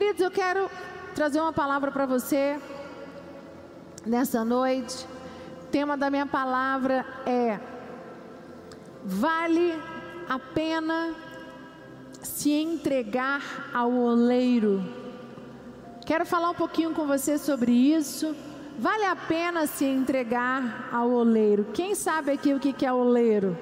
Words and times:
Queridos, 0.00 0.22
eu 0.22 0.30
quero 0.30 0.70
trazer 1.14 1.38
uma 1.42 1.52
palavra 1.52 1.92
para 1.92 2.06
você 2.06 2.58
nessa 4.06 4.42
noite. 4.42 5.06
O 5.64 5.66
tema 5.66 5.94
da 5.94 6.08
minha 6.08 6.24
palavra 6.24 7.04
é: 7.26 7.60
vale 9.04 9.78
a 10.26 10.38
pena 10.38 11.14
se 12.22 12.50
entregar 12.50 13.68
ao 13.74 13.92
oleiro. 13.92 14.82
Quero 16.06 16.24
falar 16.24 16.48
um 16.48 16.54
pouquinho 16.54 16.94
com 16.94 17.06
você 17.06 17.36
sobre 17.36 17.70
isso. 17.70 18.34
Vale 18.78 19.04
a 19.04 19.14
pena 19.14 19.66
se 19.66 19.84
entregar 19.84 20.88
ao 20.90 21.10
oleiro. 21.10 21.66
Quem 21.74 21.94
sabe 21.94 22.32
aqui 22.32 22.54
o 22.54 22.58
que 22.58 22.86
é 22.86 22.90
oleiro? 22.90 23.54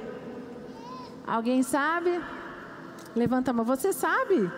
Alguém 1.26 1.64
sabe? 1.64 2.20
Levanta 3.16 3.50
a 3.50 3.54
mão. 3.54 3.64
Você 3.64 3.92
sabe? 3.92 4.48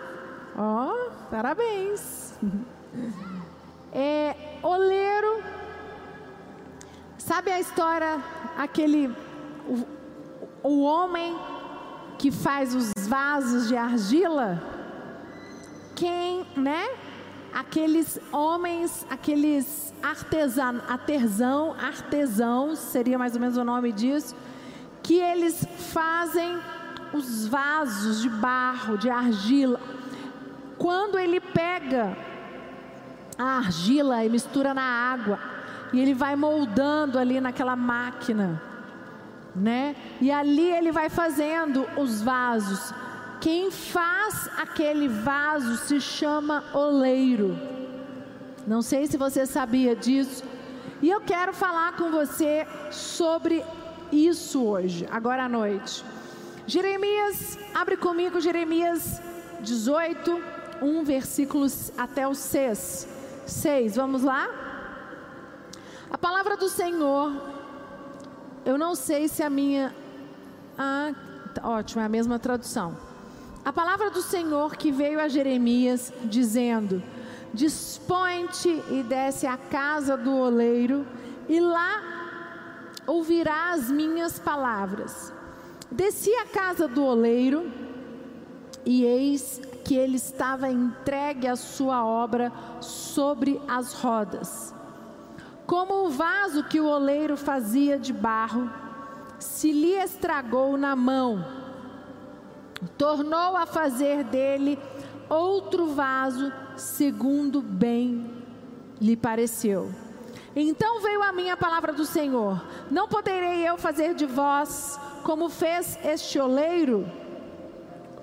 Ó, 0.57 0.91
oh, 0.91 1.11
parabéns. 1.29 2.33
É, 3.93 4.35
oleiro. 4.63 5.43
Sabe 7.17 7.51
a 7.51 7.59
história, 7.59 8.21
aquele. 8.57 9.13
O, 9.67 9.87
o 10.63 10.81
homem 10.83 11.37
que 12.17 12.31
faz 12.31 12.75
os 12.75 12.91
vasos 13.07 13.67
de 13.67 13.75
argila? 13.75 14.61
Quem, 15.95 16.45
né? 16.55 16.87
Aqueles 17.53 18.19
homens, 18.31 19.05
aqueles 19.09 19.93
artesan, 20.01 20.81
artesão, 20.87 21.73
artesãos, 21.73 22.79
seria 22.79 23.17
mais 23.17 23.35
ou 23.35 23.41
menos 23.41 23.57
o 23.57 23.63
nome 23.63 23.91
disso, 23.91 24.35
que 25.03 25.15
eles 25.19 25.65
fazem 25.91 26.57
os 27.13 27.47
vasos 27.47 28.21
de 28.21 28.29
barro, 28.29 28.97
de 28.97 29.09
argila. 29.09 29.79
Quando 30.81 31.19
ele 31.19 31.39
pega 31.39 32.17
a 33.37 33.57
argila 33.57 34.25
e 34.25 34.29
mistura 34.29 34.73
na 34.73 34.81
água, 34.81 35.37
e 35.93 35.99
ele 35.99 36.15
vai 36.15 36.35
moldando 36.35 37.19
ali 37.19 37.39
naquela 37.39 37.75
máquina, 37.75 38.59
né? 39.55 39.95
E 40.19 40.31
ali 40.31 40.71
ele 40.71 40.91
vai 40.91 41.07
fazendo 41.07 41.85
os 41.95 42.23
vasos. 42.23 42.91
Quem 43.39 43.69
faz 43.69 44.49
aquele 44.57 45.07
vaso 45.07 45.77
se 45.85 46.01
chama 46.01 46.63
oleiro. 46.73 47.55
Não 48.65 48.81
sei 48.81 49.05
se 49.05 49.17
você 49.17 49.45
sabia 49.45 49.95
disso. 49.95 50.43
E 50.99 51.07
eu 51.11 51.21
quero 51.21 51.53
falar 51.53 51.95
com 51.95 52.09
você 52.09 52.65
sobre 52.89 53.63
isso 54.11 54.63
hoje, 54.65 55.07
agora 55.11 55.43
à 55.43 55.49
noite. 55.49 56.03
Jeremias, 56.65 57.59
abre 57.71 57.97
comigo 57.97 58.41
Jeremias 58.41 59.21
18, 59.61 60.60
1 60.81 61.03
versículos 61.03 61.91
até 61.97 62.27
o 62.27 62.33
6. 62.33 63.07
6, 63.45 63.95
vamos 63.95 64.23
lá? 64.23 64.49
A 66.09 66.17
palavra 66.17 66.57
do 66.57 66.67
Senhor, 66.67 67.31
eu 68.65 68.77
não 68.77 68.95
sei 68.95 69.27
se 69.27 69.43
a 69.43 69.49
minha. 69.49 69.95
Ah, 70.77 71.13
tá 71.53 71.67
ótimo, 71.67 72.01
é 72.01 72.05
a 72.05 72.09
mesma 72.09 72.39
tradução. 72.39 72.97
A 73.63 73.71
palavra 73.71 74.09
do 74.09 74.21
Senhor 74.21 74.75
que 74.75 74.91
veio 74.91 75.19
a 75.19 75.27
Jeremias, 75.27 76.11
dizendo: 76.23 77.01
Dispõe-te 77.53 78.81
e 78.89 79.03
desce 79.03 79.45
à 79.45 79.55
casa 79.57 80.17
do 80.17 80.35
oleiro, 80.35 81.05
e 81.47 81.59
lá 81.59 82.01
ouvirá 83.05 83.71
as 83.71 83.89
minhas 83.89 84.39
palavras. 84.39 85.31
Desci 85.91 86.33
à 86.35 86.45
casa 86.45 86.87
do 86.87 87.03
oleiro, 87.03 87.71
e 88.85 89.03
eis 89.03 89.61
que 89.83 89.95
ele 89.95 90.17
estava 90.17 90.69
entregue 90.69 91.47
à 91.47 91.55
sua 91.55 92.05
obra 92.05 92.51
sobre 92.79 93.61
as 93.67 93.93
rodas. 93.93 94.73
Como 95.65 96.05
o 96.05 96.09
vaso 96.09 96.63
que 96.65 96.79
o 96.79 96.85
oleiro 96.85 97.37
fazia 97.37 97.97
de 97.97 98.11
barro, 98.11 98.69
se 99.39 99.71
lhe 99.71 99.93
estragou 99.93 100.77
na 100.77 100.95
mão, 100.95 101.45
tornou 102.97 103.55
a 103.55 103.65
fazer 103.65 104.23
dele 104.23 104.77
outro 105.29 105.87
vaso, 105.87 106.51
segundo 106.75 107.61
bem 107.61 108.29
lhe 108.99 109.15
pareceu. 109.15 109.89
Então 110.55 111.01
veio 111.01 111.23
a 111.23 111.31
minha 111.31 111.55
palavra 111.55 111.93
do 111.93 112.05
Senhor: 112.05 112.61
Não 112.89 113.07
poderei 113.07 113.67
eu 113.67 113.77
fazer 113.77 114.13
de 114.13 114.25
vós 114.25 114.99
como 115.23 115.49
fez 115.49 115.97
este 116.03 116.39
oleiro, 116.39 117.09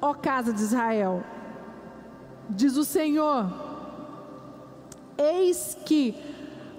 ó 0.00 0.12
casa 0.12 0.52
de 0.52 0.60
Israel. 0.60 1.24
Diz 2.48 2.76
o 2.76 2.84
Senhor: 2.84 3.46
Eis 5.16 5.76
que, 5.84 6.14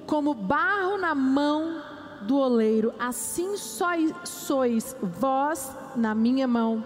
como 0.06 0.34
barro 0.34 0.98
na 0.98 1.14
mão 1.14 1.82
do 2.22 2.38
oleiro, 2.38 2.94
assim 3.00 3.56
sois, 3.58 4.96
vós 5.02 5.72
na 5.96 6.14
minha 6.14 6.48
mão, 6.48 6.84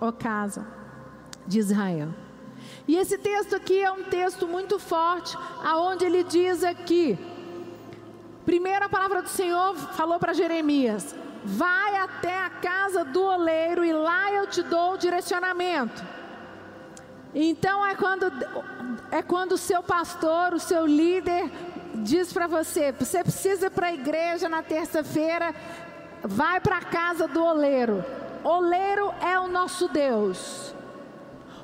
ó 0.00 0.10
casa 0.10 0.66
de 1.46 1.58
Israel. 1.58 2.08
E 2.86 2.96
esse 2.96 3.18
texto 3.18 3.54
aqui 3.54 3.80
é 3.80 3.90
um 3.90 4.04
texto 4.04 4.48
muito 4.48 4.78
forte, 4.78 5.36
aonde 5.62 6.04
ele 6.04 6.24
diz 6.24 6.64
aqui, 6.64 7.18
Primeiro 8.48 8.86
a 8.86 8.88
palavra 8.88 9.20
do 9.20 9.28
Senhor 9.28 9.74
falou 9.74 10.18
para 10.18 10.32
Jeremias: 10.32 11.14
Vai 11.44 11.96
até 11.96 12.34
a 12.34 12.48
casa 12.48 13.04
do 13.04 13.22
oleiro 13.22 13.84
e 13.84 13.92
lá 13.92 14.32
eu 14.32 14.46
te 14.46 14.62
dou 14.62 14.94
o 14.94 14.96
direcionamento. 14.96 16.02
Então 17.34 17.86
é 17.86 17.94
quando 17.94 18.32
é 19.10 19.22
quando 19.22 19.52
o 19.52 19.58
seu 19.58 19.82
pastor, 19.82 20.54
o 20.54 20.60
seu 20.60 20.86
líder 20.86 21.50
diz 21.94 22.32
para 22.32 22.46
você, 22.46 22.92
você 22.92 23.22
precisa 23.22 23.66
ir 23.66 23.70
para 23.70 23.88
a 23.88 23.94
igreja 23.94 24.48
na 24.48 24.62
terça-feira, 24.62 25.54
vai 26.22 26.60
para 26.60 26.78
a 26.78 26.84
casa 26.84 27.26
do 27.26 27.42
oleiro. 27.42 28.04
Oleiro 28.44 29.12
é 29.20 29.38
o 29.38 29.48
nosso 29.48 29.88
Deus. 29.88 30.74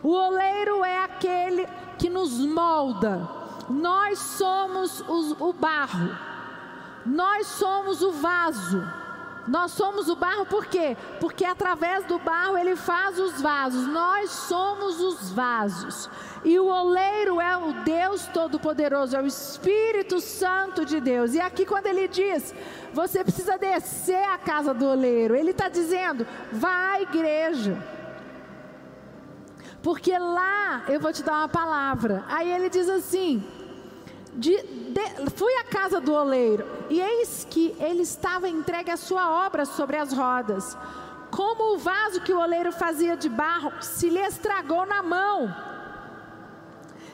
O 0.02 0.10
oleiro 0.10 0.84
é 0.84 1.02
aquele 1.04 1.66
que 1.98 2.10
nos 2.10 2.38
molda. 2.38 3.28
Nós 3.68 4.18
somos 4.18 5.00
os, 5.08 5.40
o 5.40 5.52
barro. 5.52 6.14
Nós 7.06 7.46
somos 7.46 8.02
o 8.02 8.12
vaso. 8.12 9.03
Nós 9.46 9.72
somos 9.72 10.08
o 10.08 10.16
barro 10.16 10.46
por 10.46 10.66
quê? 10.66 10.96
Porque 11.20 11.44
através 11.44 12.04
do 12.06 12.18
barro 12.18 12.56
ele 12.56 12.76
faz 12.76 13.18
os 13.18 13.40
vasos. 13.42 13.86
Nós 13.86 14.30
somos 14.30 15.00
os 15.00 15.30
vasos. 15.30 16.08
E 16.44 16.58
o 16.58 16.66
oleiro 16.66 17.40
é 17.40 17.56
o 17.56 17.72
Deus 17.84 18.26
Todo-Poderoso, 18.26 19.16
é 19.16 19.20
o 19.20 19.26
Espírito 19.26 20.20
Santo 20.20 20.84
de 20.84 21.00
Deus. 21.00 21.34
E 21.34 21.40
aqui, 21.40 21.64
quando 21.64 21.86
ele 21.86 22.06
diz, 22.08 22.54
você 22.92 23.22
precisa 23.22 23.56
descer 23.58 24.22
à 24.24 24.38
casa 24.38 24.74
do 24.74 24.86
oleiro, 24.86 25.34
ele 25.34 25.50
está 25.50 25.68
dizendo, 25.68 26.26
vá 26.52 26.92
à 26.92 27.02
igreja. 27.02 27.76
Porque 29.82 30.18
lá 30.18 30.84
eu 30.88 30.98
vou 30.98 31.12
te 31.12 31.22
dar 31.22 31.40
uma 31.40 31.48
palavra. 31.48 32.24
Aí 32.28 32.50
ele 32.50 32.70
diz 32.70 32.88
assim: 32.88 33.46
de, 34.34 34.56
de, 34.56 35.30
fui 35.36 35.52
à 35.54 35.64
casa 35.64 36.00
do 36.00 36.12
oleiro, 36.12 36.66
e 36.90 37.00
eis 37.00 37.46
que 37.48 37.74
ele 37.78 38.02
estava 38.02 38.48
entregue 38.48 38.90
a 38.90 38.96
sua 38.96 39.46
obra 39.46 39.64
sobre 39.64 39.96
as 39.96 40.12
rodas. 40.12 40.76
Como 41.30 41.74
o 41.74 41.78
vaso 41.78 42.20
que 42.20 42.32
o 42.32 42.38
oleiro 42.38 42.72
fazia 42.72 43.16
de 43.16 43.28
barro 43.28 43.72
se 43.80 44.08
lhe 44.08 44.20
estragou 44.20 44.86
na 44.86 45.02
mão. 45.02 45.54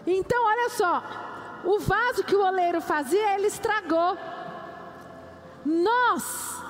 Então, 0.06 0.44
olha 0.44 0.70
só, 0.70 1.02
o 1.64 1.78
vaso 1.78 2.24
que 2.24 2.34
o 2.34 2.44
oleiro 2.44 2.80
fazia, 2.80 3.34
ele 3.34 3.46
estragou. 3.46 4.16
Nós, 5.64 6.62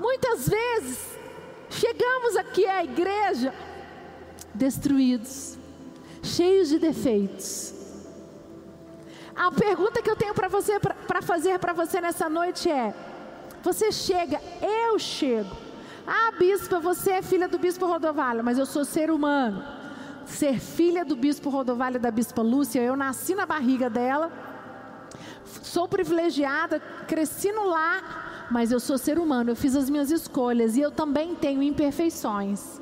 muitas 0.00 0.48
vezes, 0.48 0.98
chegamos 1.70 2.36
aqui 2.36 2.66
à 2.66 2.84
igreja 2.84 3.54
destruídos, 4.54 5.56
cheios 6.22 6.68
de 6.68 6.78
defeitos 6.78 7.75
a 9.36 9.50
pergunta 9.50 10.00
que 10.00 10.10
eu 10.10 10.16
tenho 10.16 10.34
para 10.34 10.48
você 10.48 10.80
para 10.80 11.20
fazer 11.20 11.58
para 11.58 11.72
você 11.72 12.00
nessa 12.00 12.28
noite 12.28 12.70
é: 12.70 12.94
você 13.62 13.92
chega, 13.92 14.40
eu 14.62 14.98
chego. 14.98 15.54
Ah, 16.06 16.32
bispa, 16.38 16.78
você 16.78 17.12
é 17.12 17.22
filha 17.22 17.48
do 17.48 17.58
bispo 17.58 17.84
Rodovalho, 17.84 18.42
mas 18.42 18.58
eu 18.58 18.64
sou 18.64 18.84
ser 18.84 19.10
humano. 19.10 19.62
Ser 20.24 20.58
filha 20.58 21.04
do 21.04 21.16
bispo 21.16 21.50
Rodovalho 21.50 22.00
da 22.00 22.10
bispa 22.10 22.42
Lúcia, 22.42 22.80
eu 22.80 22.96
nasci 22.96 23.34
na 23.34 23.44
barriga 23.44 23.90
dela. 23.90 24.30
Sou 25.44 25.86
privilegiada, 25.88 26.80
cresci 27.06 27.52
no 27.52 27.68
lar, 27.68 28.46
mas 28.50 28.70
eu 28.70 28.80
sou 28.80 28.96
ser 28.96 29.18
humano, 29.18 29.50
eu 29.50 29.56
fiz 29.56 29.74
as 29.76 29.90
minhas 29.90 30.10
escolhas 30.10 30.76
e 30.76 30.80
eu 30.80 30.90
também 30.90 31.34
tenho 31.34 31.62
imperfeições. 31.62 32.80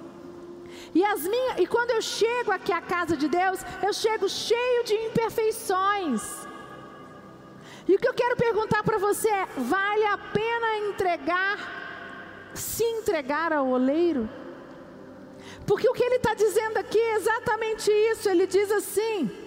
E, 0.94 1.04
as 1.04 1.22
minhas, 1.22 1.58
e 1.58 1.66
quando 1.66 1.90
eu 1.90 2.02
chego 2.02 2.52
aqui 2.52 2.72
à 2.72 2.80
casa 2.80 3.16
de 3.16 3.28
Deus, 3.28 3.60
eu 3.82 3.92
chego 3.92 4.28
cheio 4.28 4.84
de 4.84 4.94
imperfeições. 5.06 6.22
E 7.88 7.94
o 7.94 7.98
que 7.98 8.08
eu 8.08 8.14
quero 8.14 8.36
perguntar 8.36 8.82
para 8.84 8.98
você 8.98 9.28
é: 9.28 9.46
vale 9.56 10.06
a 10.06 10.18
pena 10.18 10.78
entregar, 10.90 11.58
se 12.54 12.84
entregar 12.84 13.52
ao 13.52 13.68
oleiro? 13.68 14.28
Porque 15.66 15.88
o 15.88 15.92
que 15.92 16.04
ele 16.04 16.16
está 16.16 16.34
dizendo 16.34 16.76
aqui 16.76 16.98
é 16.98 17.14
exatamente 17.16 17.90
isso. 17.90 18.28
Ele 18.28 18.46
diz 18.46 18.70
assim: 18.70 19.44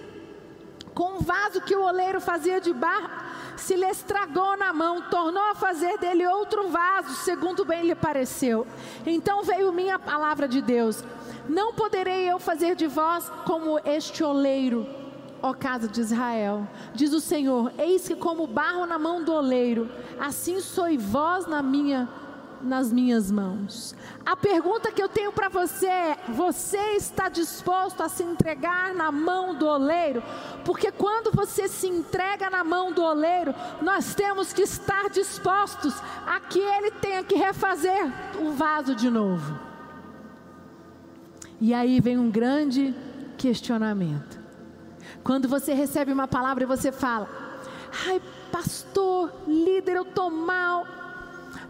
vaso 1.28 1.60
que 1.60 1.76
o 1.76 1.82
oleiro 1.82 2.20
fazia 2.20 2.58
de 2.60 2.72
barro 2.72 3.27
se 3.60 3.74
lhe 3.74 3.86
estragou 3.86 4.56
na 4.56 4.72
mão, 4.72 5.02
tornou 5.02 5.42
a 5.42 5.54
fazer 5.54 5.98
dele 5.98 6.26
outro 6.26 6.68
vaso, 6.68 7.14
segundo 7.24 7.64
bem 7.64 7.82
lhe 7.82 7.94
pareceu. 7.94 8.66
Então 9.06 9.42
veio 9.42 9.72
minha 9.72 9.98
palavra 9.98 10.46
de 10.46 10.60
Deus: 10.60 11.02
Não 11.48 11.72
poderei 11.72 12.30
eu 12.30 12.38
fazer 12.38 12.74
de 12.74 12.86
vós 12.86 13.30
como 13.44 13.78
este 13.84 14.22
oleiro, 14.22 14.86
ó 15.42 15.52
casa 15.52 15.88
de 15.88 16.00
Israel. 16.00 16.66
Diz 16.94 17.12
o 17.12 17.20
Senhor: 17.20 17.72
Eis 17.78 18.06
que 18.06 18.16
como 18.16 18.46
barro 18.46 18.86
na 18.86 18.98
mão 18.98 19.22
do 19.22 19.32
oleiro, 19.32 19.88
assim 20.18 20.60
sois 20.60 21.02
vós 21.02 21.46
na 21.46 21.62
minha 21.62 22.08
nas 22.62 22.92
minhas 22.92 23.30
mãos. 23.30 23.94
A 24.24 24.36
pergunta 24.36 24.92
que 24.92 25.02
eu 25.02 25.08
tenho 25.08 25.32
para 25.32 25.48
você 25.48 25.86
é: 25.86 26.16
você 26.28 26.96
está 26.96 27.28
disposto 27.28 28.02
a 28.02 28.08
se 28.08 28.22
entregar 28.22 28.94
na 28.94 29.10
mão 29.10 29.54
do 29.54 29.66
oleiro? 29.66 30.22
Porque 30.64 30.90
quando 30.90 31.30
você 31.32 31.68
se 31.68 31.86
entrega 31.86 32.50
na 32.50 32.64
mão 32.64 32.92
do 32.92 33.02
oleiro, 33.02 33.54
nós 33.82 34.14
temos 34.14 34.52
que 34.52 34.62
estar 34.62 35.08
dispostos 35.10 35.94
a 36.26 36.40
que 36.40 36.58
ele 36.58 36.90
tenha 36.92 37.22
que 37.24 37.34
refazer 37.34 38.12
o 38.40 38.52
vaso 38.52 38.94
de 38.94 39.10
novo. 39.10 39.58
E 41.60 41.74
aí 41.74 42.00
vem 42.00 42.18
um 42.18 42.30
grande 42.30 42.94
questionamento. 43.36 44.38
Quando 45.24 45.48
você 45.48 45.74
recebe 45.74 46.12
uma 46.12 46.28
palavra 46.28 46.64
e 46.64 46.66
você 46.66 46.92
fala: 46.92 47.28
Ai, 48.06 48.20
pastor, 48.52 49.32
líder, 49.46 49.96
eu 49.96 50.02
estou 50.02 50.30
mal 50.30 50.97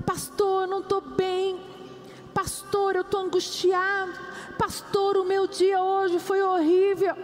Pastor, 0.04 0.62
eu 0.62 0.68
não 0.68 0.80
estou 0.80 1.00
bem. 1.00 1.60
Pastor, 2.34 2.96
eu 2.96 3.02
estou 3.02 3.20
angustiado. 3.20 4.12
Pastor, 4.56 5.16
o 5.16 5.24
meu 5.24 5.46
dia 5.46 5.82
hoje 5.82 6.18
foi 6.18 6.42
horrível. 6.42 7.16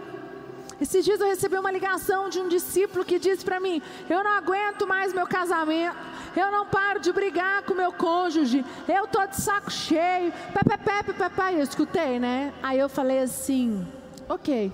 Esses 0.79 1.05
dias 1.05 1.21
eu 1.21 1.27
recebi 1.27 1.57
uma 1.57 1.71
ligação 1.71 2.27
de 2.27 2.39
um 2.39 2.49
discípulo 2.49 3.05
que 3.05 3.17
disse 3.17 3.45
para 3.45 3.59
mim: 3.59 3.81
Eu 4.09 4.23
não 4.23 4.31
aguento 4.31 4.85
mais 4.85 5.13
meu 5.13 5.25
casamento, 5.25 5.95
eu 6.35 6.51
não 6.51 6.65
paro 6.65 6.99
de 6.99 7.13
brigar 7.13 7.63
com 7.63 7.73
meu 7.73 7.93
cônjuge, 7.93 8.65
eu 8.87 9.05
estou 9.05 9.25
de 9.25 9.37
saco 9.37 9.71
cheio. 9.71 10.33
Pepe, 10.53 10.77
pepe, 10.77 11.13
pepe. 11.13 11.53
Eu 11.53 11.63
escutei, 11.63 12.19
né? 12.19 12.53
Aí 12.61 12.77
eu 12.77 12.89
falei 12.89 13.19
assim: 13.19 13.87
Ok, 14.27 14.71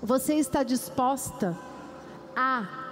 você 0.00 0.34
está 0.34 0.62
disposta 0.62 1.56
a 2.36 2.85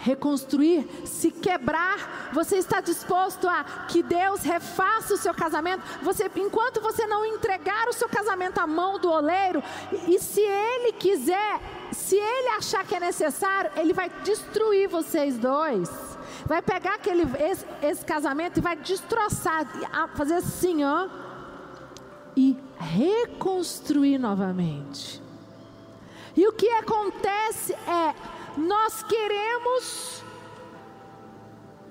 reconstruir, 0.00 0.88
se 1.04 1.30
quebrar, 1.30 2.30
você 2.32 2.56
está 2.56 2.80
disposto 2.80 3.46
a 3.46 3.62
que 3.86 4.02
Deus 4.02 4.42
refaça 4.42 5.14
o 5.14 5.16
seu 5.16 5.34
casamento? 5.34 5.82
Você, 6.02 6.30
enquanto 6.36 6.80
você 6.80 7.06
não 7.06 7.24
entregar 7.24 7.86
o 7.88 7.92
seu 7.92 8.08
casamento 8.08 8.58
à 8.58 8.66
mão 8.66 8.98
do 8.98 9.10
oleiro, 9.10 9.62
e, 10.08 10.18
se 10.18 10.40
ele 10.40 10.92
quiser, 10.92 11.60
se 11.92 12.16
ele 12.16 12.48
achar 12.56 12.84
que 12.84 12.94
é 12.94 13.00
necessário, 13.00 13.70
ele 13.76 13.92
vai 13.92 14.10
destruir 14.24 14.88
vocês 14.88 15.38
dois. 15.38 15.90
Vai 16.46 16.62
pegar 16.62 16.94
aquele 16.94 17.24
esse, 17.38 17.66
esse 17.82 18.04
casamento 18.04 18.58
e 18.58 18.62
vai 18.62 18.76
destroçar, 18.76 19.66
fazer 20.16 20.34
assim, 20.34 20.82
ó, 20.82 21.08
e 22.34 22.56
reconstruir 22.78 24.18
novamente. 24.18 25.22
E 26.34 26.46
o 26.48 26.52
que 26.52 26.68
acontece 26.70 27.74
é 27.74 28.39
nós 28.56 29.02
queremos 29.02 30.22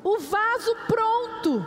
o 0.03 0.17
vaso 0.19 0.75
pronto. 0.87 1.65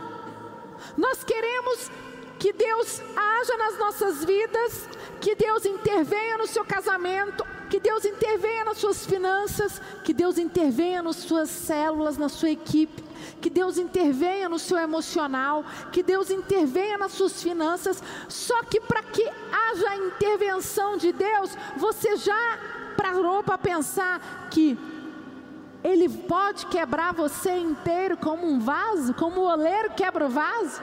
Nós 0.97 1.23
queremos 1.23 1.91
que 2.39 2.51
Deus 2.51 3.01
haja 3.15 3.57
nas 3.57 3.77
nossas 3.77 4.25
vidas, 4.25 4.89
que 5.21 5.35
Deus 5.35 5.65
intervenha 5.65 6.37
no 6.37 6.47
seu 6.47 6.65
casamento, 6.65 7.45
que 7.69 7.79
Deus 7.79 8.05
intervenha 8.05 8.65
nas 8.65 8.77
suas 8.77 9.05
finanças, 9.05 9.81
que 10.03 10.13
Deus 10.13 10.37
intervenha 10.37 11.01
nas 11.01 11.15
suas 11.15 11.49
células, 11.49 12.17
na 12.17 12.29
sua 12.29 12.49
equipe, 12.49 13.01
que 13.41 13.49
Deus 13.49 13.77
intervenha 13.77 14.49
no 14.49 14.59
seu 14.59 14.77
emocional, 14.77 15.63
que 15.91 16.03
Deus 16.03 16.29
intervenha 16.29 16.97
nas 16.97 17.13
suas 17.13 17.41
finanças. 17.41 18.03
Só 18.27 18.61
que 18.63 18.81
para 18.81 19.01
que 19.03 19.23
haja 19.23 19.95
intervenção 19.95 20.97
de 20.97 21.13
Deus, 21.13 21.57
você 21.77 22.17
já 22.17 22.59
parou 23.03 23.43
para 23.43 23.57
pensar 23.57 24.47
que 24.49 24.79
ele 25.83 26.07
pode 26.07 26.67
quebrar 26.67 27.13
você 27.13 27.51
inteiro 27.51 28.15
como 28.15 28.47
um 28.47 28.59
vaso, 28.59 29.13
como 29.13 29.41
o 29.41 29.51
oleiro 29.51 29.89
quebra 29.91 30.25
o 30.25 30.29
vaso? 30.29 30.81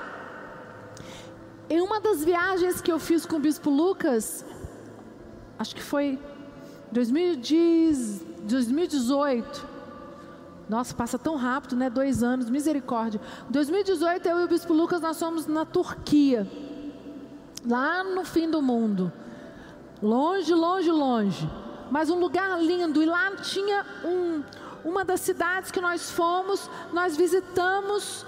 Em 1.70 1.80
uma 1.80 1.98
das 1.98 2.22
viagens 2.22 2.82
que 2.82 2.92
eu 2.92 2.98
fiz 2.98 3.24
com 3.24 3.36
o 3.36 3.40
bispo 3.40 3.70
Lucas, 3.70 4.44
acho 5.58 5.74
que 5.74 5.82
foi 5.82 6.18
2018. 6.92 9.70
Nossa, 10.68 10.94
passa 10.94 11.18
tão 11.18 11.36
rápido, 11.36 11.74
né? 11.74 11.88
Dois 11.88 12.22
anos, 12.22 12.50
misericórdia. 12.50 13.18
2018, 13.48 14.28
eu 14.28 14.40
e 14.40 14.44
o 14.44 14.48
bispo 14.48 14.74
Lucas, 14.74 15.00
nós 15.00 15.18
fomos 15.18 15.46
na 15.46 15.64
Turquia, 15.64 16.46
lá 17.66 18.04
no 18.04 18.26
fim 18.26 18.50
do 18.50 18.60
mundo, 18.60 19.10
longe, 20.02 20.52
longe, 20.52 20.90
longe 20.90 21.48
mas 21.90 22.08
um 22.08 22.18
lugar 22.18 22.60
lindo. 22.62 23.02
E 23.02 23.06
lá 23.06 23.30
tinha 23.36 23.84
um, 24.04 24.42
uma 24.84 25.04
das 25.04 25.20
cidades 25.20 25.70
que 25.70 25.80
nós 25.80 26.10
fomos, 26.10 26.70
nós 26.92 27.16
visitamos 27.16 28.24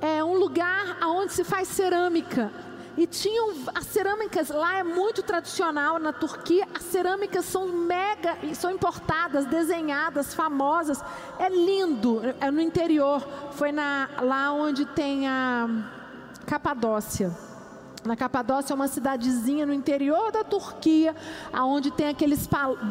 é, 0.00 0.22
um 0.22 0.34
lugar 0.34 0.98
onde 1.02 1.32
se 1.32 1.44
faz 1.44 1.68
cerâmica. 1.68 2.52
E 2.96 3.06
tinham 3.06 3.54
as 3.74 3.86
cerâmicas 3.86 4.50
lá 4.50 4.76
é 4.76 4.82
muito 4.82 5.22
tradicional 5.22 5.98
na 5.98 6.12
Turquia. 6.12 6.68
As 6.74 6.82
cerâmicas 6.82 7.46
são 7.46 7.66
mega, 7.68 8.36
são 8.54 8.70
importadas, 8.70 9.46
desenhadas, 9.46 10.34
famosas. 10.34 11.02
É 11.38 11.48
lindo. 11.48 12.20
É 12.38 12.50
no 12.50 12.60
interior. 12.60 13.26
Foi 13.52 13.72
na, 13.72 14.10
lá 14.20 14.52
onde 14.52 14.84
tem 14.84 15.26
a 15.26 15.68
Capadócia. 16.46 17.32
Na 18.04 18.16
Capadócia 18.16 18.72
é 18.72 18.74
uma 18.74 18.88
cidadezinha 18.88 19.64
no 19.64 19.72
interior 19.72 20.32
da 20.32 20.42
Turquia, 20.42 21.14
aonde 21.52 21.90
tem 21.92 22.08
aqueles 22.08 22.48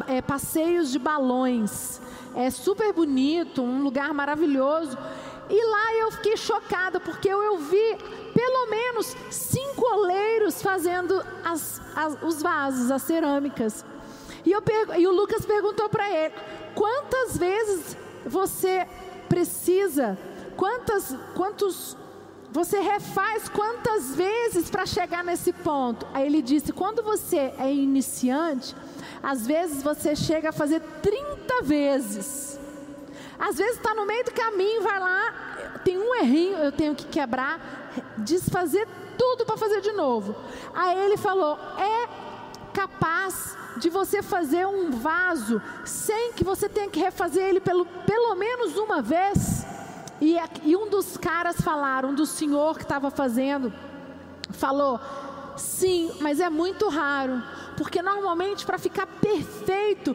é, 0.08 0.22
passeios 0.22 0.90
de 0.90 0.98
balões. 0.98 2.00
É 2.34 2.48
super 2.48 2.94
bonito, 2.94 3.62
um 3.62 3.82
lugar 3.82 4.14
maravilhoso. 4.14 4.96
E 5.50 5.64
lá 5.66 5.94
eu 5.96 6.12
fiquei 6.12 6.34
chocada 6.36 6.98
porque 6.98 7.28
eu, 7.28 7.42
eu 7.42 7.58
vi 7.58 7.98
pelo 8.32 8.70
menos 8.70 9.14
cinco 9.30 9.84
oleiros 9.84 10.62
fazendo 10.62 11.22
as, 11.44 11.80
as, 11.94 12.22
os 12.22 12.42
vasos, 12.42 12.90
as 12.90 13.02
cerâmicas. 13.02 13.84
E, 14.46 14.50
eu, 14.50 14.62
e 14.98 15.06
o 15.06 15.12
Lucas 15.12 15.44
perguntou 15.44 15.90
para 15.90 16.10
ele: 16.10 16.34
quantas 16.74 17.36
vezes 17.36 17.98
você 18.24 18.88
precisa, 19.28 20.18
quantas, 20.56 21.14
quantos 21.34 21.98
você 22.52 22.80
refaz 22.80 23.48
quantas 23.48 24.14
vezes 24.14 24.68
para 24.68 24.84
chegar 24.84 25.24
nesse 25.24 25.54
ponto? 25.54 26.06
Aí 26.12 26.26
ele 26.26 26.42
disse: 26.42 26.70
quando 26.70 27.02
você 27.02 27.50
é 27.58 27.72
iniciante, 27.72 28.76
às 29.22 29.46
vezes 29.46 29.82
você 29.82 30.14
chega 30.14 30.50
a 30.50 30.52
fazer 30.52 30.80
30 31.00 31.62
vezes. 31.62 32.60
Às 33.38 33.56
vezes 33.56 33.76
está 33.76 33.94
no 33.94 34.06
meio 34.06 34.22
do 34.24 34.32
caminho, 34.32 34.82
vai 34.82 35.00
lá, 35.00 35.80
tem 35.82 35.96
um 35.96 36.14
errinho, 36.14 36.58
eu 36.58 36.70
tenho 36.70 36.94
que 36.94 37.06
quebrar, 37.06 37.90
desfazer 38.18 38.86
tudo 39.16 39.46
para 39.46 39.56
fazer 39.56 39.80
de 39.80 39.92
novo. 39.92 40.36
Aí 40.74 40.98
ele 41.06 41.16
falou: 41.16 41.58
é 41.78 42.08
capaz 42.74 43.56
de 43.78 43.88
você 43.88 44.22
fazer 44.22 44.66
um 44.66 44.90
vaso 44.90 45.60
sem 45.86 46.34
que 46.34 46.44
você 46.44 46.68
tenha 46.68 46.90
que 46.90 47.00
refazer 47.00 47.44
ele 47.44 47.60
pelo, 47.60 47.86
pelo 47.86 48.34
menos 48.34 48.76
uma 48.76 49.00
vez? 49.00 49.64
E, 50.22 50.36
e 50.62 50.76
um 50.76 50.88
dos 50.88 51.16
caras 51.16 51.60
falaram, 51.60 52.10
um 52.10 52.14
do 52.14 52.24
senhor 52.24 52.76
que 52.76 52.84
estava 52.84 53.10
fazendo, 53.10 53.72
falou: 54.50 55.00
sim, 55.56 56.12
mas 56.20 56.38
é 56.38 56.48
muito 56.48 56.88
raro, 56.88 57.42
porque 57.76 58.00
normalmente 58.00 58.64
para 58.64 58.78
ficar 58.78 59.04
perfeito, 59.04 60.14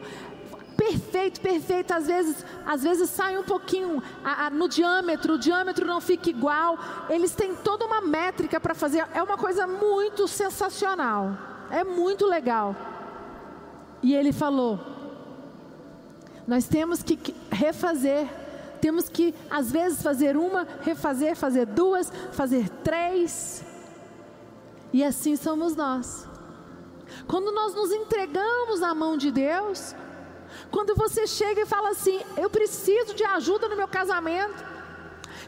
perfeito, 0.74 1.42
perfeito. 1.42 1.92
Às 1.92 2.06
vezes, 2.06 2.42
às 2.64 2.82
vezes 2.82 3.10
sai 3.10 3.36
um 3.36 3.42
pouquinho 3.42 4.02
a, 4.24 4.46
a, 4.46 4.50
no 4.50 4.66
diâmetro, 4.66 5.34
o 5.34 5.38
diâmetro 5.38 5.86
não 5.86 6.00
fica 6.00 6.30
igual. 6.30 6.78
Eles 7.10 7.34
têm 7.34 7.54
toda 7.56 7.84
uma 7.84 8.00
métrica 8.00 8.58
para 8.58 8.74
fazer. 8.74 9.06
É 9.12 9.22
uma 9.22 9.36
coisa 9.36 9.66
muito 9.66 10.26
sensacional. 10.26 11.36
É 11.70 11.84
muito 11.84 12.24
legal. 12.24 12.74
E 14.02 14.14
ele 14.14 14.32
falou: 14.32 14.80
nós 16.46 16.66
temos 16.66 17.02
que 17.02 17.34
refazer 17.50 18.26
temos 18.78 19.08
que, 19.08 19.34
às 19.50 19.70
vezes, 19.70 20.02
fazer 20.02 20.36
uma, 20.36 20.66
refazer, 20.80 21.36
fazer 21.36 21.66
duas, 21.66 22.10
fazer 22.32 22.68
três. 22.82 23.64
E 24.92 25.04
assim 25.04 25.36
somos 25.36 25.76
nós. 25.76 26.26
Quando 27.26 27.52
nós 27.52 27.74
nos 27.74 27.92
entregamos 27.92 28.82
à 28.82 28.94
mão 28.94 29.16
de 29.16 29.30
Deus, 29.30 29.94
quando 30.70 30.94
você 30.94 31.26
chega 31.26 31.62
e 31.62 31.66
fala 31.66 31.90
assim: 31.90 32.20
Eu 32.36 32.48
preciso 32.48 33.14
de 33.14 33.24
ajuda 33.24 33.68
no 33.68 33.76
meu 33.76 33.88
casamento, 33.88 34.64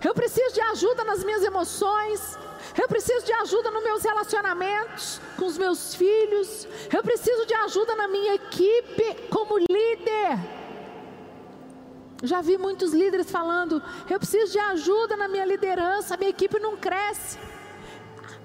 eu 0.05 0.15
preciso 0.15 0.55
de 0.55 0.61
ajuda 0.61 1.05
nas 1.05 1.25
minhas 1.25 1.43
emoções, 1.43 2.39
eu 2.81 2.89
preciso 2.89 3.25
de 3.25 3.33
ajuda 3.33 3.71
nos 3.71 3.85
meus 3.85 4.03
relacionamentos 4.03 5.21
com 5.37 5.47
os 5.47 5.59
meus 5.59 5.95
filhos, 5.95 6.67
eu 6.93 7.03
preciso 7.03 7.47
de 7.47 7.55
ajuda 7.55 7.95
na 7.97 8.09
minha 8.09 8.35
equipe 8.35 9.29
como 9.31 9.59
líder. 9.59 10.61
Já 12.23 12.41
vi 12.41 12.59
muitos 12.59 12.93
líderes 12.93 13.31
falando: 13.31 13.83
eu 14.09 14.19
preciso 14.19 14.53
de 14.53 14.59
ajuda 14.59 15.17
na 15.17 15.29
minha 15.29 15.45
liderança, 15.45 16.17
minha 16.17 16.31
equipe 16.31 16.59
não 16.59 16.77
cresce. 16.77 17.39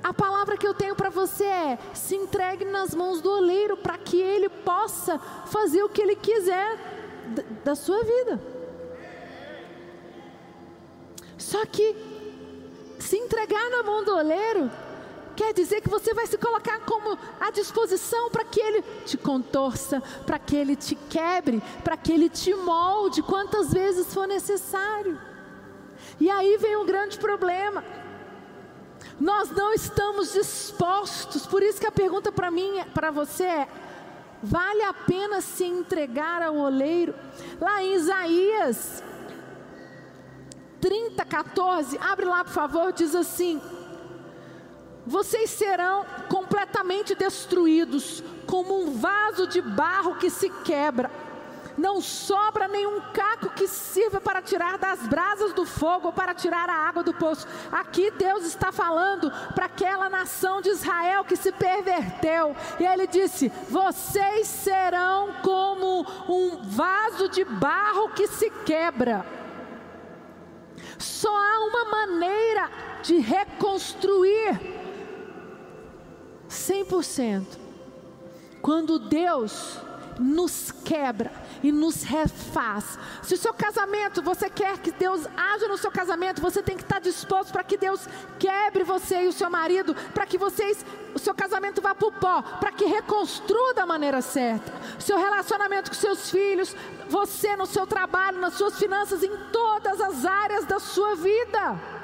A 0.04 0.14
palavra 0.14 0.58
que 0.58 0.68
eu 0.68 0.74
tenho 0.74 0.96
para 0.96 1.10
você 1.10 1.44
é: 1.44 1.80
se 1.94 2.16
entregue 2.16 2.64
nas 2.66 2.94
mãos 2.94 3.22
do 3.22 3.32
oleiro 3.32 3.76
para 3.76 3.98
que 3.98 4.20
ele 4.20 4.50
possa 4.50 5.20
fazer 5.48 5.84
o 5.84 5.90
que 5.90 6.02
ele 6.02 6.16
quiser 6.16 6.78
da 7.64 7.76
sua 7.76 8.04
vida. 8.04 8.40
Só 11.38 11.66
que 11.66 11.96
se 13.00 13.18
entregar 13.18 13.70
na 13.70 13.84
mão 13.84 14.04
do 14.04 14.16
oleiro 14.16 14.72
quer 15.36 15.54
dizer 15.54 15.82
que 15.82 15.90
você 15.90 16.14
vai 16.14 16.26
se 16.26 16.38
colocar 16.38 16.80
como 16.82 17.18
à 17.40 17.52
disposição 17.52 18.30
para 18.30 18.44
que 18.44 18.60
ele 18.60 18.82
te 19.06 19.18
contorça, 19.18 20.02
para 20.26 20.40
que 20.40 20.56
ele 20.56 20.76
te 20.76 20.96
quebre, 20.96 21.62
para 21.84 21.98
que 21.98 22.12
ele 22.12 22.30
te 22.30 22.54
molde 22.54 23.22
quantas 23.22 23.72
vezes 23.72 24.14
for 24.14 24.28
necessário. 24.28 25.20
E 26.20 26.30
aí 26.30 26.58
vem 26.58 26.78
um 26.78 26.86
grande 26.86 27.18
problema. 27.20 27.84
Nós 29.20 29.50
não 29.52 29.74
estamos 29.74 30.34
dispostos, 30.34 31.46
por 31.46 31.64
isso 31.64 31.80
que 31.80 31.88
a 31.88 31.92
pergunta 31.92 32.32
para 32.32 32.52
mim, 32.52 32.84
para 32.94 33.12
você 33.12 33.44
é: 33.44 33.68
vale 34.42 34.84
a 34.84 34.94
pena 34.94 35.42
se 35.42 35.64
entregar 35.64 36.42
ao 36.42 36.56
oleiro? 36.56 37.14
Lá 37.60 37.84
em 37.84 37.96
Isaías 37.96 39.04
30, 40.82 41.26
14, 41.26 41.98
abre 41.98 42.26
lá 42.26 42.44
por 42.44 42.54
favor, 42.54 42.92
diz 42.92 43.16
assim: 43.16 43.62
vocês 45.06 45.50
serão 45.52 46.06
completamente 46.28 47.14
destruídos, 47.14 48.24
como 48.48 48.82
um 48.82 48.98
vaso 48.98 49.48
de 49.48 49.62
barro 49.62 50.16
que 50.16 50.30
se 50.30 50.50
quebra. 50.64 51.12
Não 51.78 52.00
sobra 52.00 52.70
nenhum 52.70 53.02
caco 53.14 53.50
que 53.50 53.68
sirva 53.68 54.22
para 54.22 54.42
tirar 54.42 54.78
das 54.78 55.06
brasas 55.08 55.54
do 55.54 55.66
fogo 55.66 56.08
ou 56.08 56.14
para 56.14 56.34
tirar 56.34 56.70
a 56.70 56.74
água 56.74 57.04
do 57.04 57.14
poço. 57.14 57.46
Aqui 57.70 58.12
Deus 58.12 58.46
está 58.46 58.72
falando 58.72 59.30
para 59.54 59.66
aquela 59.66 60.10
nação 60.10 60.62
de 60.62 60.70
Israel 60.70 61.26
que 61.26 61.36
se 61.36 61.52
perverteu. 61.52 62.56
E 62.80 62.86
ele 62.86 63.08
disse: 63.08 63.52
Vocês 63.70 64.48
serão 64.48 65.34
como 65.44 66.06
um 66.30 66.64
vaso 66.64 67.28
de 67.28 67.44
barro 67.44 68.10
que 68.10 68.28
se 68.28 68.50
quebra. 68.66 69.26
Só 70.98 71.30
há 71.30 71.60
uma 71.66 71.86
maneira 71.92 72.70
de 73.04 73.18
reconstruir 73.18 74.75
100%. 76.56 77.46
Quando 78.62 78.98
Deus 78.98 79.80
nos 80.20 80.72
quebra 80.72 81.32
e 81.64 81.72
nos 81.72 82.04
refaz. 82.04 82.98
Se 83.22 83.34
o 83.34 83.38
seu 83.38 83.54
casamento, 83.54 84.22
você 84.22 84.50
quer 84.50 84.78
que 84.78 84.92
Deus 84.92 85.28
haja 85.36 85.68
no 85.68 85.78
seu 85.78 85.92
casamento, 85.92 86.42
você 86.42 86.62
tem 86.62 86.78
que 86.78 86.84
estar 86.84 87.00
disposto 87.00 87.52
para 87.52 87.64
que 87.64 87.78
Deus 87.78 88.08
quebre 88.40 88.84
você 88.84 89.24
e 89.24 89.28
o 89.28 89.34
seu 89.34 89.50
marido, 89.50 89.96
para 90.14 90.26
que 90.26 90.38
vocês, 90.38 90.86
o 91.14 91.20
seu 91.20 91.34
casamento 91.34 91.82
vá 91.82 91.94
para 91.94 92.08
o 92.08 92.12
pó, 92.12 92.42
para 92.42 92.72
que 92.72 92.86
reconstrua 92.86 93.74
da 93.74 93.86
maneira 93.86 94.22
certa. 94.22 94.72
Seu 95.00 95.18
relacionamento 95.18 95.90
com 95.90 95.96
seus 95.96 96.30
filhos, 96.30 96.76
você 97.10 97.56
no 97.56 97.66
seu 97.66 97.86
trabalho, 97.86 98.40
nas 98.40 98.56
suas 98.56 98.78
finanças, 98.78 99.24
em 99.24 99.36
todas 99.52 100.00
as 100.02 100.26
áreas 100.26 100.66
da 100.66 100.80
sua 100.80 101.16
vida. 101.16 101.95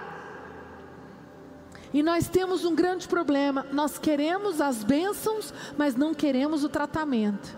E 1.93 2.01
nós 2.01 2.29
temos 2.29 2.63
um 2.63 2.74
grande 2.74 3.07
problema. 3.07 3.65
Nós 3.71 3.98
queremos 3.98 4.62
as 4.62 4.83
bênçãos, 4.83 5.53
mas 5.77 5.95
não 5.95 6.13
queremos 6.13 6.63
o 6.63 6.69
tratamento. 6.69 7.57